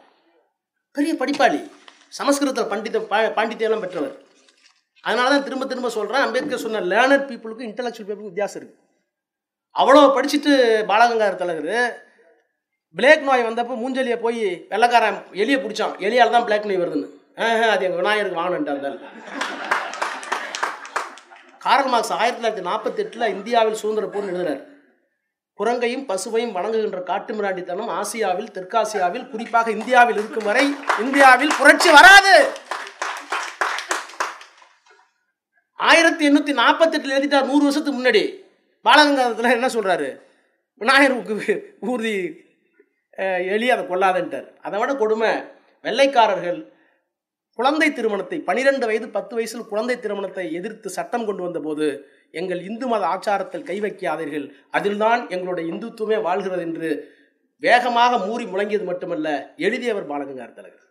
பெரிய 0.96 1.14
படிப்பாளி. 1.22 1.62
சமஸ்கிருதத்தில் 2.14 2.72
பண்டித 2.72 2.98
பா 3.12 3.20
பாண்டித்யம் 3.38 3.84
பெற்றவர். 3.84 4.16
அதனால 5.04 5.28
தான் 5.30 5.46
திரும்ப 5.46 5.66
திரும்ப 5.66 5.90
சொல்கிறேன் 5.96 6.26
அம்பேத்கர் 6.26 6.64
சொன்ன 6.64 6.82
லேர்னர் 6.92 7.28
பீப்புளுக்கும் 7.30 7.68
இன்டலெக்சுவல் 7.70 8.08
பீப்புளுக்கும் 8.08 8.32
வித்தியாசம் 8.32 8.60
இருக்குது 8.60 8.82
அவ்வளோ 9.76 10.02
படிச்சுட்டு 10.16 10.52
பாலகங்கார 10.90 11.36
தலைவர் 11.36 11.72
பிளேக் 12.96 13.26
நோய் 13.28 13.48
வந்தப்போ 13.48 13.76
மூஞ்சலியை 13.80 14.18
போய் 14.20 14.42
வெள்ளக்காரன் 14.72 15.20
எலியை 15.36 15.60
பிடிச்சான். 15.60 15.96
எலியால் 16.00 16.36
தான் 16.36 16.46
பிளாக் 16.48 16.68
நோய் 16.70 16.82
வருதுன்னு. 16.82 17.08
ஆஹ், 17.40 17.70
அது 17.72 17.86
எங்கள் 17.86 18.02
விநாயகருக்கு 18.02 18.40
வாங்கணுன்ட்டு 18.40 18.92
காரல் 21.62 21.90
மார்க்ஸ் 21.90 22.14
ஆயிரத்தி 22.14 22.40
தொள்ளாயிரத்தி 22.40 22.66
நாற்பத்தெட்டில் 22.68 23.32
இந்தியாவில் 23.34 23.82
சுதந்திர 23.82 24.08
போர்னு 24.08 24.32
எழுதினார் 24.32 24.62
குரங்கையும் 25.64 26.06
பசுவையும் 26.08 26.56
வணங்குகின்ற 26.56 27.00
காட்டுமிராண்டித்தனம் 27.08 27.92
ஆசியாவில் 27.98 28.54
தெற்காசியாவில் 28.56 29.30
குறிப்பாக 29.30 29.68
இந்தியாவில் 29.72 30.18
இருக்கும் 30.18 30.48
வரை 30.50 30.66
இந்தியாவில் 31.00 31.54
புரட்சி 31.58 31.90
வராது. 31.90 32.34
ஆயிரத்தி 35.80 36.24
எண்ணூற்றி 36.28 36.54
நாற்பத்தெட்டில் 36.60 37.16
எழுதிட்டார் 37.16 37.50
நூறு 37.50 37.64
வருஷத்துக்கு 37.64 38.00
முன்னாடி. 38.00 38.24
பாலகங்காரத்தில் 38.86 39.56
என்ன 39.56 39.70
சொல்கிறாரு 39.74 40.10
விநாயகருக்கு 40.82 41.56
ஊர்தி 41.88 42.14
அஹ், 43.18 43.42
எலி 43.54 43.68
அதை 43.72 43.84
கொள்ளாதன்ட்டார் 43.86 44.48
அதை 44.64 44.78
விட 44.80 44.92
கொடுமை 44.96 45.32
வெள்ளைக்காரர்கள் 45.86 46.60
குழந்தை 47.60 47.88
திருமணத்தை 47.92 48.38
பனிரெண்டு 48.48 48.86
வயது 48.86 49.08
பத்து 49.12 49.34
வயசில் 49.36 49.70
குழந்தை 49.72 49.96
திருமணத்தை 50.00 50.46
எதிர்த்து 50.58 50.90
சட்டம் 50.96 51.26
கொண்டு 51.26 51.44
வந்தபோது 51.44 51.88
எங்கள் 52.40 52.62
இந்து 52.70 52.88
மத 52.88 53.04
ஆச்சாரத்தில் 53.14 53.64
கை 53.64 53.82
வைக்காதீர்கள். 53.82 54.46
அதில்தான் 54.72 55.30
எங்களுடைய 55.30 55.74
இந்துத்துவமே 55.74 56.22
வாழ்கிறது 56.22 56.62
என்று 56.62 56.90
வேகமாக 57.64 58.18
மூறி 58.28 58.46
முழங்கியது 58.46 58.84
மட்டுமல்ல 58.84 59.54
எழுதியவர் 59.58 60.08
பாலகங்கார் 60.08 60.58
தலைவர் 60.60 60.82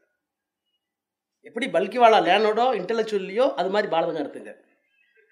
எப்படி 1.40 1.66
பல்கிவாலா 1.66 2.18
லேனோடோ 2.28 2.66
இன்டெலெக்சுவல்லையோ 2.80 3.46
அது 3.54 3.68
மாதிரி 3.68 3.88
பாலகங்காரத்துங்க 3.94 4.52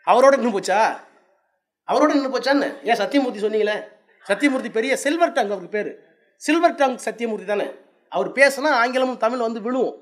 அவரோட 0.06 0.34
நின்று 0.36 0.54
போச்சா? 0.56 0.80
அவரோட 1.88 2.10
நின்று 2.14 2.32
போச்சான்னு 2.34 2.68
ஏன் 2.84 3.00
சத்தியமூர்த்தி 3.02 3.40
சொன்னீங்களே? 3.44 3.76
சத்தியமூர்த்தி 4.28 4.70
பெரிய 4.70 4.96
சில்வர் 4.96 5.32
டங் 5.32 5.52
அவருக்கு 5.54 5.74
பேர். 5.76 5.90
சில்வர் 6.36 6.74
டங் 6.74 6.96
சத்தியமூர்த்தி 6.96 7.44
தானே. 7.44 7.66
அவர் 8.08 8.30
பேசினா 8.32 8.70
ஆங்கிலமும் 8.82 9.16
தமிழ் 9.16 9.38
வந்து 9.38 9.60
விழுவும். 9.60 9.96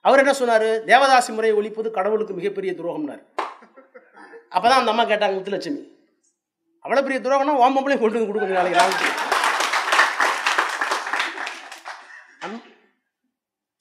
அவர் 0.00 0.18
என்ன 0.18 0.32
சொன்னார்? 0.32 0.68
தேவதாசி 0.84 1.32
முறையை 1.34 1.54
ஒழிப்பது 1.58 1.90
கடவுளுக்கு 1.90 2.34
மிகப்பெரிய 2.34 2.72
துரோகம்னார். 2.78 3.22
அப்போ 4.54 4.66
தான் 4.68 4.80
அந்த 4.80 4.92
அம்மா 4.92 5.04
கேட்டாங்க 5.10 5.36
முத்துலட்சுமி. 5.36 5.80
அவ்வளோ 6.84 7.02
பெரிய 7.06 7.20
துரோகம்னா 7.24 7.60
ஓம்பம்பளையும் 7.64 8.02
கொண்டு 8.02 8.16
வந்து 8.16 8.28
கொடுக்கணும் 8.30 8.58
நாளைக்கு 8.60 8.80
நாளைக்கு 8.80 9.08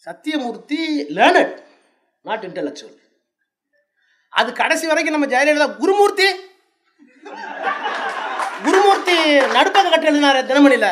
சத்தியமூர்த்தி 0.07 0.81
லேர்னட் 1.17 1.55
நாட் 2.25 2.43
இன்டெலெக்சுவல் 2.47 2.97
அது 4.39 4.49
கடைசி 4.59 4.85
வரைக்கும் 4.89 5.15
நம்ம 5.15 5.27
ஜெயலலிதா 5.33 5.67
குருமூர்த்தி. 5.81 6.27
குருமூர்த்தி 8.65 9.15
நடுப்பக 9.55 9.89
கட்டு 9.91 10.09
எழுதினார் 10.09 10.39
தினமணியில். 10.49 10.89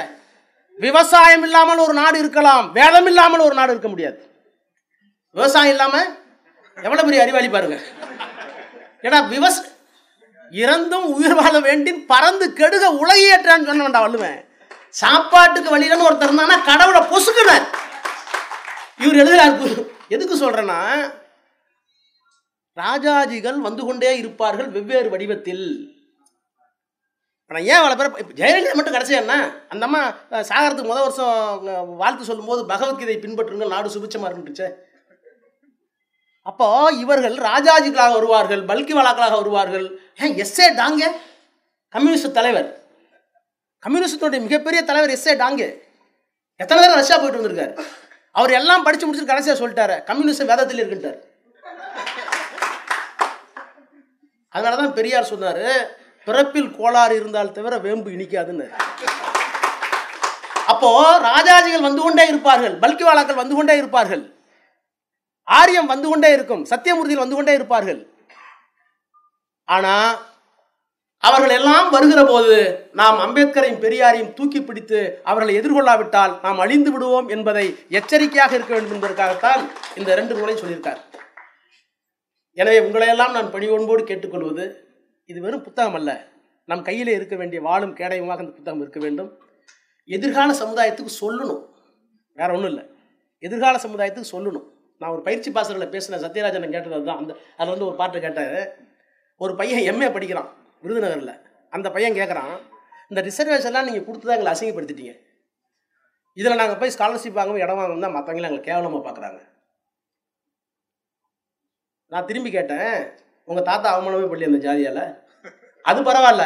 விவசாயம் 0.86 1.46
இல்லாமல் 1.48 1.84
ஒரு 1.86 1.94
நாடு 2.02 2.18
இருக்கலாம் 2.24 2.66
வேதம் 2.78 3.10
இல்லாமல் 3.12 3.46
ஒரு 3.48 3.56
நாடு 3.60 3.74
இருக்க 3.74 3.90
முடியாது. 3.94 4.20
விவசாயம் 5.36 5.74
இல்லாமல் 5.76 6.08
எவ்வளோ 6.78 7.04
பெரிய 7.08 7.24
அறிவாளி 7.26 7.50
பாருங்க. 7.56 7.78
ஏடா 9.04 9.20
விவச 9.34 9.58
இறந்தும் 10.52 11.08
உயிர் 11.16 11.38
வாழ 11.40 11.56
வேண்டி 11.68 11.92
பறந்து 12.12 12.46
கெடுக 12.60 12.86
உலகேற்றான்னு 13.02 13.68
சொன்ன 13.70 13.86
வேண்டா 13.86 14.02
வள்ளுவன். 14.04 14.38
சாப்பாட்டுக்கு 15.02 15.74
வழியிலன்னு 15.74 16.08
ஒருத்தர் 16.08 16.30
இருந்தானா 16.30 16.58
கடவுளை 16.70 17.02
பொசுக்குனார் 17.12 17.66
இவர் 19.04 19.22
எழுதுகிறார் 19.22 19.56
எதுக்கு 20.16 20.36
சொல்றேன்னா 20.44 20.80
ராஜாஜிகள் 22.78 23.58
வந்து 23.68 23.82
கொண்டே 23.88 24.12
இருப்பார்கள் 24.20 24.70
வெவ்வேறு 24.76 25.10
வடிவத்தில். 25.14 25.66
இப்ப 27.42 27.54
நான் 27.56 27.68
ஏன் 27.72 27.80
அவ்வளோ 27.80 27.98
பேர் 28.00 28.38
ஜெயலலிதா 28.40 28.76
மட்டும் 28.78 28.96
கடைசியா 28.96 29.20
என்ன? 29.24 29.34
அந்த 29.74 29.84
அம்மா 29.88 30.02
சாகரத்துக்கு 30.50 30.92
முத 30.92 31.02
வருஷம் 31.06 31.36
வாழ்த்து 32.02 32.30
சொல்லும்போது 32.30 32.62
பகவத்கீதை 32.72 33.18
பின்பற்றுங்கள் 33.26 33.74
நாடு 33.76 33.94
சுபிச்சமாக 33.96 34.32
இருந்துச்சு 34.32 34.68
அப்போ 36.50 36.68
இவர்கள் 37.02 37.36
ராஜாஜிகளாக 37.50 38.14
வருவார்கள் 38.18 38.64
பல்கிவாலாக்களாக 38.70 39.36
வருவார்கள். 39.42 39.86
ஏன் 40.24 40.34
எஸ்ஏ 40.44 40.68
டாங்கே 40.80 41.10
கம்யூனிஸ்ட் 41.96 42.38
தலைவர். 42.38 42.70
கம்யூனிஸ்டோடைய 43.86 44.42
மிகப்பெரிய 44.48 44.80
தலைவர் 44.90 45.14
எஸ்ஏ 45.18 45.34
டாங்கே. 45.44 45.70
எத்தனை 46.64 46.80
தடவை 46.80 46.98
ரஷ்யா 47.02 47.18
போயிட்டு 47.20 47.40
வந்திருக்காரு? 47.40 47.74
அவர் 48.40 48.52
எல்லாம் 48.60 48.86
படிச்சு 48.88 49.06
முடிச்சு 49.08 49.32
கடைசியாக 49.32 49.58
சொல்லிட்டாரு 49.62 49.96
கம்யூனிஸ்ட் 50.10 50.50
வேதத்தில் 50.52 50.82
இருக்கின்றார். 50.82 51.20
அதனால 54.56 54.76
தான் 54.82 54.96
பெரியார் 55.00 55.32
சொன்னார் 55.34 55.66
பிறப்பில் 56.28 56.70
கோளாறு 56.78 57.14
இருந்தால் 57.20 57.56
தவிர 57.56 57.78
வேம்பு 57.86 58.10
இனிக்காதுன்னு. 58.16 58.68
அப்போ 60.72 60.90
ராஜாஜிகள் 61.30 61.88
வந்து 61.88 62.02
கொண்டே 62.04 62.26
இருப்பார்கள் 62.32 62.76
பல்கிவாலாக்கள் 62.84 63.42
வந்து 63.42 63.58
கொண்டே 63.58 63.76
இருப்பார்கள். 63.82 64.24
ஆரியம் 65.44 65.86
வந்து 65.86 66.10
கொண்டே 66.10 66.32
இருக்கும் 66.32 66.66
சத்தியமூர்த்தியில் 66.66 67.24
வந்து 67.24 67.36
கொண்டே 67.36 67.54
இருப்பார்கள். 67.54 68.00
ஆனா 69.64 69.96
அவர்கள் 71.18 71.56
எல்லாம் 71.58 71.90
வருகிற 71.90 72.26
போது 72.26 72.90
நாம் 72.94 73.20
அம்பேத்கரையும் 73.20 73.82
பெரியாரையும் 73.84 74.34
தூக்கி 74.34 74.62
பிடித்து 74.62 75.22
அவர்களை 75.24 75.54
எதிர்கொள்ளாவிட்டால் 75.60 76.40
நாம் 76.42 76.60
அழிந்து 76.60 76.92
விடுவோம் 76.92 77.28
என்பதை 77.28 77.66
எச்சரிக்கையாக 77.90 78.56
இருக்க 78.56 78.74
வேண்டும் 78.74 78.96
என்பதற்காகத்தான் 78.96 79.62
இந்த 79.96 80.16
ரெண்டு 80.16 80.36
நூலையும் 80.36 80.62
சொல்லியிருக்கார். 80.64 81.02
எனவே 82.54 82.80
உங்களையெல்லாம் 82.80 83.32
நான் 83.32 83.52
பணிவொன்போடு 83.52 84.04
கேட்டுக்கொள்வது 84.04 84.66
இது 85.26 85.42
வெறும் 85.42 85.64
புத்தகம் 85.64 85.94
அல்ல. 85.94 86.32
நம் 86.66 86.82
கையிலே 86.82 87.14
இருக்க 87.14 87.36
வேண்டிய 87.36 87.62
வாழும் 87.62 87.96
கேடயமாக 87.96 88.40
இந்த 88.40 88.54
புத்தகம் 88.58 88.82
இருக்க 88.82 89.00
வேண்டும். 89.00 89.32
எதிர்கால 90.06 90.52
சமுதாயத்துக்கு 90.54 91.14
சொல்லணும். 91.22 91.64
வேற 92.34 92.54
ஒன்றும் 92.54 92.72
இல்லை. 92.72 92.86
எதிர்கால 93.40 93.80
சமுதாயத்துக்கு 93.84 94.34
சொல்லணும். 94.36 94.68
நான் 95.04 95.14
ஒரு 95.16 95.24
பயிற்சி 95.28 95.50
பாசரில் 95.56 95.94
பேசினேன் 95.94 96.24
சத்யராஜன் 96.26 96.74
கேட்டது 96.76 97.04
தான் 97.10 97.22
அந்த 97.22 97.32
அதில் 97.58 97.74
வந்து 97.74 97.88
ஒரு 97.90 97.96
பாட்டு 98.02 98.26
கேட்டார். 98.26 98.58
ஒரு 99.42 99.54
பையன் 99.62 99.88
எம்ஏ 99.92 100.10
படிக்கிறான் 100.16 100.50
விருதுநகரில். 100.84 101.34
அந்த 101.74 101.88
பையன் 101.96 102.18
கேட்குறான் 102.20 102.54
இந்த 103.12 103.22
ரிசர்வேஷன்லாம் 103.30 103.88
நீங்கள் 103.88 104.06
கொடுத்து 104.08 104.28
தான் 104.28 104.38
எங்களை 104.38 104.52
அசிங்கப்படுத்திட்டீங்க. 104.54 105.14
இதில் 106.38 106.60
நாங்கள் 106.60 106.80
போய் 106.82 106.94
ஸ்காலர்ஷிப் 106.96 107.40
வாங்கவும் 107.40 107.64
இடம் 107.64 107.80
வாங்கணும் 107.80 108.06
தான் 108.06 108.16
மற்றவங்கள 108.18 108.48
எங்களை 108.50 108.64
கேவலமாக 108.68 109.02
பார்க்குறாங்க 109.08 109.42
நான் 112.12 112.28
திரும்பி 112.30 112.50
கேட்டேன் 112.56 112.94
உங்கள் 113.50 113.68
தாத்தா 113.70 113.88
அவமானமே 113.94 114.28
பண்ணி 114.32 114.48
அந்த 114.50 114.60
ஜாதியால்? 114.66 115.04
அது 115.86 116.00
பரவாயில்ல. 116.10 116.44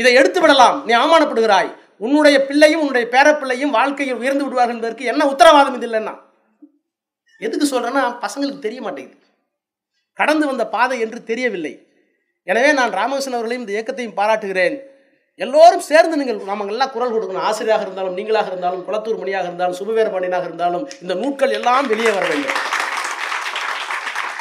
இதை 0.00 0.10
எடுத்து 0.20 0.38
விடலாம். 0.42 0.76
நீ 0.86 0.92
அவமானப்படுகிறாய். 1.00 1.70
உன்னுடைய 2.04 2.36
பிள்ளையும் 2.48 2.82
உன்னுடைய 2.82 3.06
பேரப்பிள்ளையும் 3.14 3.74
வாழ்க்கையில் 3.78 4.20
உயர்ந்து 4.22 4.44
விடுவார்கள் 4.44 4.76
என்பதற்கு 4.76 5.10
என்ன 5.12 5.26
உத்தரவாதம் 5.32 5.76
இது 5.78 5.86
இல்லைன்னா? 5.88 6.14
எதுக்கு 7.46 7.66
சொல்கிறேன்னா 7.72 8.02
பசங்களுக்கு 8.24 8.66
தெரிய 8.66 8.80
மாட்டேங்குது. 8.86 9.18
கடந்து 10.18 10.44
வந்த 10.50 10.64
பாதை 10.76 10.96
என்று 11.04 11.18
தெரியவில்லை. 11.30 11.74
எனவே 12.50 12.70
நான் 12.78 12.96
ராமகிருஷ்ணன் 12.98 13.36
அவர்களையும் 13.38 13.64
இந்த 13.64 13.74
இயக்கத்தையும் 13.76 14.18
பாராட்டுகிறேன். 14.20 14.76
எல்லோரும் 15.44 15.84
சேர்ந்து 15.90 16.18
நீங்கள் 16.20 16.40
நாம 16.48 16.66
எல்லாம் 16.72 16.92
குரல் 16.94 17.14
கொடுக்கணும். 17.14 17.46
ஆசிரியராக 17.48 17.84
இருந்தாலும் 17.86 18.16
நீங்களாக 18.18 18.50
இருந்தாலும் 18.52 18.82
குளத்தூர் 18.88 19.20
மணியாக 19.22 19.48
இருந்தாலும் 19.50 19.78
சுபவேர 19.80 20.08
இருந்தாலும் 20.48 20.84
இந்த 21.02 21.14
நூட்கள் 21.22 21.56
எல்லாம் 21.58 21.88
வெளியே 21.92 22.10
வர 22.16 22.26
வேண்டும். 22.32 22.58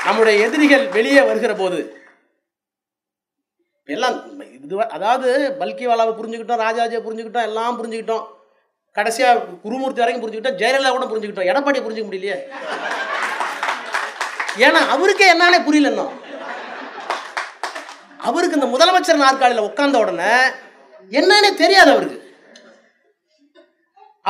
நம்முடைய 0.08 0.36
எதிரிகள் 0.48 0.86
வெளியே 0.98 1.22
வருகிற 1.30 1.54
போது 1.62 1.80
எல்லாம் 3.96 4.18
இது 4.66 4.76
அதாவது 4.96 5.30
பல்கிவாலாவை 5.60 6.12
புரிஞ்சுக்கிட்டோம் 6.18 6.64
ராஜாஜியை 6.66 7.00
புரிஞ்சுக்கிட்டோம் 7.06 7.48
எல்லாம் 7.50 7.78
புரிஞ்சுக்கிட்டோம். 7.80 8.26
கடைசியாக 9.00 9.44
குருமூர்த்தி 9.66 10.02
வரைக்கும் 10.02 10.24
புரிஞ்சுக்கிட்டோம் 10.24 10.62
ஜெயலலிதா 10.62 10.94
கூட 10.96 11.06
புரிஞ்சுக்கிட்டோம். 11.12 11.50
எடப்பாடி 11.52 11.84
புரிஞ்சுக்க 11.84 12.10
முடியலையே. 12.10 12.38
ஏன்னா 14.66 14.80
அவருக்கே 14.96 15.28
என்னன்னே 15.34 15.60
புரியல 15.68 15.92
இன்னும். 15.94 16.16
அவருக்கு 18.30 18.58
இந்த 18.60 18.68
முதலமைச்சர் 18.72 19.24
நாற்காலியில் 19.26 19.68
உட்கார்ந்த 19.68 20.00
உடனே 20.04 20.34
என்னன்னே 21.20 21.52
தெரியாது 21.62 21.92
அவருக்கு. 21.94 22.18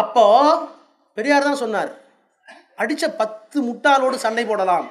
அப்போ 0.01 0.25
பெரியார் 1.17 1.47
தான் 1.47 1.61
சொன்னார் 1.63 1.89
அடிச்ச 2.81 3.05
பத்து 3.21 3.57
முட்டாளோடு 3.69 4.17
சண்டை 4.25 4.43
போடலாம். 4.49 4.85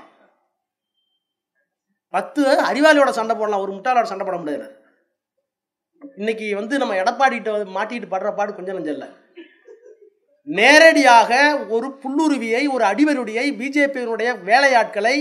பத்து 2.16 2.42
அறிவாளியோட 2.70 3.10
சண்டை 3.18 3.34
போடலாம் 3.36 3.62
ஒரு 3.64 3.72
முட்டாளோட 3.76 4.06
சண்டை 4.10 4.24
போட 4.26 4.36
முடியாது 4.40 4.66
இன்னைக்கு 6.20 6.46
வந்து 6.58 6.74
நம்ம 6.80 6.96
எடப்பாடிகிட்ட 7.02 7.52
வந்து 7.54 7.76
மாட்டிட்டு 7.76 8.12
படுற 8.12 8.28
பாடு 8.34 8.56
கொஞ்சம் 8.58 8.76
நஞ்சம் 8.76 8.96
இல்லை. 8.96 9.08
நேரடியாக 10.48 11.30
ஒரு 11.68 11.88
புல்லுருவியை 12.02 12.62
ஒரு 12.74 12.84
அடிவருடியை 12.84 13.46
பிஜேபியினுடைய 13.60 14.28
வேலையாட்களை 14.42 15.16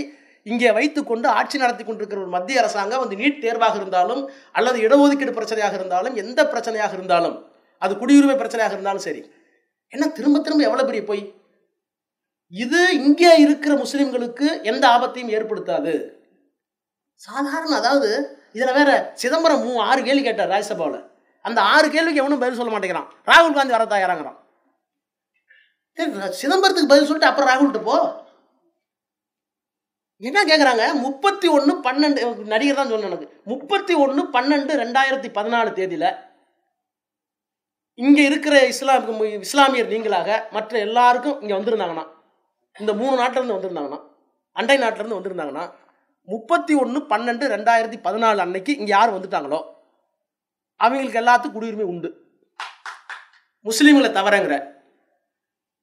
இங்கே 0.45 0.69
வைத்துக்கொண்டு 0.71 1.27
ஆட்சி 1.37 1.57
நடத்தி 1.57 1.83
கொண்டிருக்கிற 1.83 2.19
ஒரு 2.21 2.31
மத்திய 2.35 2.61
அரசாங்கம் 2.61 3.01
வந்து 3.03 3.17
நீட் 3.21 3.41
தேர்வாக 3.41 3.75
இருந்தாலும் 3.75 4.21
அல்லது 4.51 4.77
இடஒதுக்கீடு 4.85 5.33
பிரச்சனையாக 5.39 5.75
இருந்தாலும் 5.75 6.15
எந்த 6.15 6.39
பிரச்சனையாக 6.53 6.93
இருந்தாலும் 6.93 7.35
அது 7.81 7.93
குடியுரிமை 8.01 8.35
பிரச்சனையாக 8.35 8.75
இருந்தாலும் 8.77 9.05
சரி 9.07 9.21
என்ன 9.93 10.05
திரும்ப 10.09 10.39
திரும்ப 10.39 10.63
எவ்வளோ 10.63 10.85
பெரிய 10.87 11.01
பொய்? 11.09 11.21
இது 12.53 12.79
இங்கே 12.99 13.31
இருக்கிற 13.43 13.73
முஸ்லிம்களுக்கு 13.75 14.47
எந்த 14.63 14.83
ஆபத்தையும் 14.87 15.33
ஏற்படுத்தாது. 15.37 15.93
சாதாரண 17.21 17.73
அதாவது 17.75 18.09
இதில் 18.55 18.77
வேற 18.79 18.89
சிதம்பரம் 19.21 19.63
மூ 19.65 19.71
ஆறு 19.89 20.01
கேள்வி 20.03 20.23
கேட்டார் 20.23 20.51
ராஜ்யசபாவில் 20.53 20.99
அந்த 21.45 21.59
ஆறு 21.73 21.87
கேள்விக்கு 21.95 22.21
எவனும் 22.23 22.41
பதில் 22.43 22.59
சொல்ல 22.59 22.71
மாட்டேங்கிறான். 22.73 23.09
ராகுல் 23.27 23.57
காந்தி 23.57 23.75
வர 23.75 23.85
தயாராங்கிறான் 23.95 24.37
சிதம்பரத்துக்கு 26.39 26.91
பதில் 26.91 27.07
சொல்லிட்டு 27.09 27.29
அப்புறம் 27.29 27.49
ராகுல்கிட்ட 27.51 27.81
போ. 27.89 27.97
என்ன 30.21 30.39
கேட்குறாங்க 30.49 30.83
முப்பத்தி 31.05 31.47
ஒன்று 31.55 31.73
பன்னெண்டு 31.87 32.19
நடிகர் 32.53 32.79
தான் 32.79 32.91
சொன்ன 32.93 33.09
எனக்கு. 33.09 33.27
முப்பத்தி 33.51 33.93
ஒன்று 34.03 34.21
பன்னெண்டு 34.35 34.73
ரெண்டாயிரத்தி 34.83 35.29
பதினாலு 35.37 35.71
தேதியில் 35.79 36.09
இங்கே 37.99 38.23
இருக்கிற 38.29 38.55
இஸ்லாம் 38.71 39.05
இஸ்லாமியர் 39.47 39.91
நீங்களாக 39.93 40.29
மற்ற 40.55 40.73
எல்லாருக்கும் 40.87 41.37
இங்கே 41.41 41.55
வந்திருந்தாங்கன்னா 41.57 42.05
இந்த 42.75 42.91
மூணு 43.01 43.15
நாட்டிலேருந்து 43.21 43.57
வந்திருந்தாங்கன்னா 43.57 43.99
அண்டை 44.55 44.77
நாட்டிலேருந்து 44.83 45.19
வந்திருந்தாங்கன்னா 45.19 45.65
முப்பத்தி 46.27 46.73
ஒன்று 46.83 46.99
பன்னெண்டு 47.11 47.45
ரெண்டாயிரத்தி 47.55 47.97
பதினாலு 48.07 48.39
அன்னைக்கு 48.45 48.71
இங்கே 48.79 48.93
யார் 48.95 49.15
வந்துட்டாங்களோ 49.15 49.59
அவங்களுக்கு 50.79 51.21
எல்லாத்துக்கும் 51.21 51.57
குடியுரிமை 51.57 51.85
உண்டு. 51.91 52.09
முஸ்லீம்களை 53.65 54.09
தவறங்கிற 54.17 54.55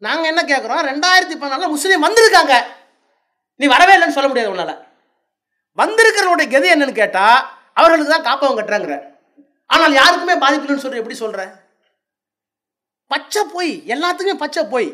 நாங்கள் 0.07 0.31
என்ன 0.33 0.43
கேட்குறோம் 0.53 0.83
ரெண்டாயிரத்தி 0.91 1.37
பதினாலில் 1.41 1.75
முஸ்லீம் 1.75 2.07
வந்திருக்காங்க. 2.07 2.55
நீ 3.61 3.67
வரவே 3.75 3.95
இல்லைன்னு 3.97 4.17
சொல்ல 4.17 4.29
முடியாது 4.31 4.53
உன்னால. 4.55 4.73
வந்திருக்கிறவனுடைய 5.81 6.49
கதி 6.55 6.73
என்னன்னு 6.75 7.01
கேட்டால் 7.01 7.39
அவர்களுக்கு 7.79 8.13
தான் 8.13 8.27
காப்பகம் 8.29 8.59
கட்டுறாங்கிற. 8.59 8.97
ஆனால் 9.75 9.97
யாருக்குமே 10.01 10.35
பாதிப்பு 10.45 10.67
இல்லைன்னு 10.67 10.85
சொல்ற 10.85 11.03
எப்படி 11.03 11.19
சொல்ற? 11.23 11.43
பச்சை 13.13 13.43
போய் 13.55 13.73
எல்லாத்துக்குமே 13.95 14.37
பச்சை 14.43 14.63
போய். 14.75 14.89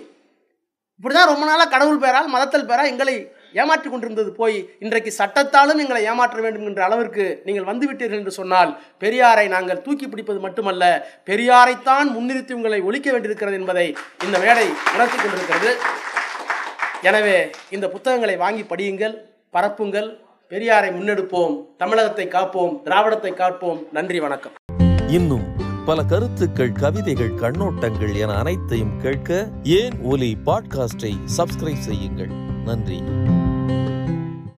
இப்படிதான் 0.98 1.30
ரொம்ப 1.32 1.44
நாளாக 1.50 1.72
கடவுள் 1.74 2.02
பேரால் 2.04 2.32
மதத்தல் 2.34 2.68
பேரால் 2.70 2.90
எங்களை 2.92 3.14
ஏமாற்றி 3.52 3.90
கொண்டிருந்தது 3.90 4.32
போய் 4.32 4.70
இன்றைக்கு 4.78 5.12
சட்டத்தாலும் 5.18 5.78
எங்களை 5.78 6.04
ஏமாற்ற 6.04 6.40
வேண்டும் 6.40 6.66
என்ற 6.66 6.84
அளவிற்கு 6.84 7.42
நீங்கள் 7.44 7.68
வந்துவிட்டீர்கள் 7.74 8.20
என்று 8.20 8.30
சொன்னால் 8.30 8.78
பெரியாரை 9.00 9.48
நாங்கள் 9.48 9.82
தூக்கி 9.82 10.08
பிடிப்பது 10.08 10.40
மட்டுமல்ல 10.40 11.08
பெரியாரைத்தான் 11.26 12.08
முன்னிறுத்தி 12.16 12.52
உங்களை 12.52 12.80
ஒழிக்க 12.80 13.10
வேண்டியிருக்கிறது 13.10 13.56
என்பதை 13.56 13.96
இந்த 14.24 14.38
மேடை 14.38 14.66
உணர்த்தி 14.94 15.18
கொண்டிருக்கிறது. 15.18 15.76
எனவே 17.02 17.50
இந்த 17.70 17.88
புத்தகங்களை 17.88 18.36
வாங்கி 18.36 18.62
படியுங்கள் 18.62 19.16
பரப்புங்கள். 19.52 20.10
பெரியாரை 20.50 20.90
முன்னெடுப்போம் 20.96 21.66
தமிழகத்தை 21.76 22.26
காப்போம் 22.26 22.82
திராவிடத்தை 22.84 23.32
காப்போம். 23.32 23.80
நன்றி 23.92 24.20
வணக்கம். 24.20 24.52
இன்னும் 25.08 25.58
பல 25.86 26.02
கருத்துக்கள் 26.02 26.72
கவிதைகள் 26.72 27.30
கண்ணோட்டங்கள் 27.30 28.14
என 28.16 28.34
அனைத்தையும் 28.34 29.00
கேட்க 29.00 29.48
ஏன் 29.62 29.96
ஒலி 30.02 30.36
பாட்காஸ்டை 30.46 31.12
சப்ஸ்கிரைப் 31.36 31.86
செய்யுங்கள். 31.88 32.32
நன்றி. 32.64 33.00